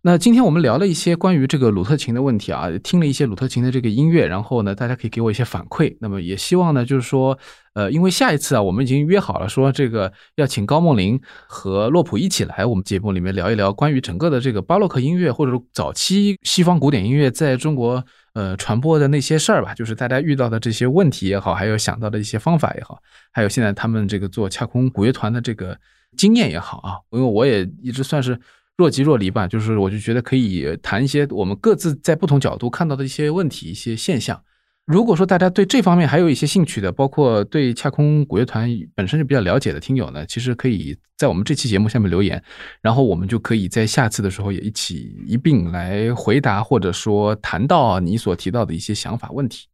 [0.01, 5.95] 那今天我们聊了一些关于这个鲁特琴的问题啊，听了一些鲁特琴的这个音乐，然后呢，大家可以给我一些反馈。
[5.99, 7.37] 那么也希望呢，就是说，
[7.73, 18.03] 呃，因为下一次啊，我们已经约好了，说这个要请高梦玲和洛普一起来我们节目里面聊一聊关于整个的这个巴洛克音乐或者说早期西方古典音乐在中国
[18.33, 22.97] 呃传播的那些事儿吧，就是大家遇到的这些问题也好，还有想到的一些方法也好，
[23.31, 25.77] 还有现在他们这个做恰空古乐团的这个
[26.15, 28.39] 经验也好啊，因为我也一直算是。
[28.79, 34.41] 若即若离吧，就是我就觉得可以谈一些我们各自在不同角度看到的一些问题、一些现象。
[34.85, 42.41] 如果说大家对这方面还有一些兴趣的，包括对恰空古乐团本身就比较了解的听友呢，其实可以在我们这期节目下面留言，
[42.81, 49.67] 然后我们就可以在下次的时候也一起一并来回答，或者说谈到你所提到的一些想法问题。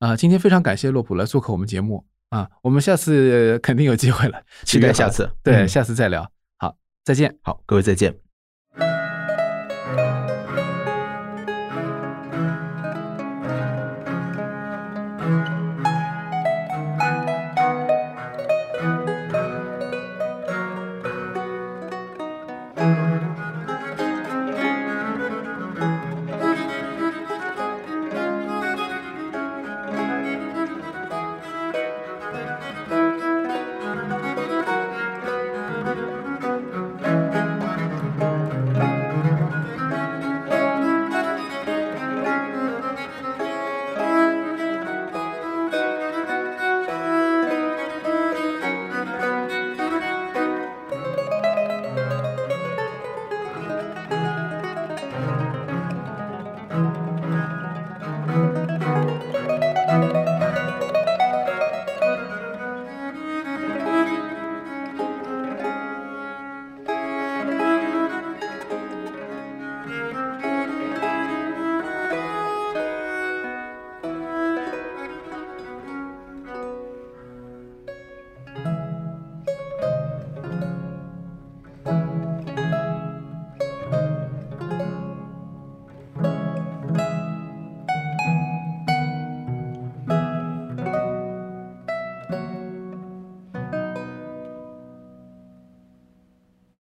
[0.00, 6.33] 啊、今天非常感谢洛普来做客我们节目啊，我们下次肯定有机会了，期待下次对，嗯下次再聊。
[7.04, 7.38] 再见。
[7.42, 8.23] 好，各位再见。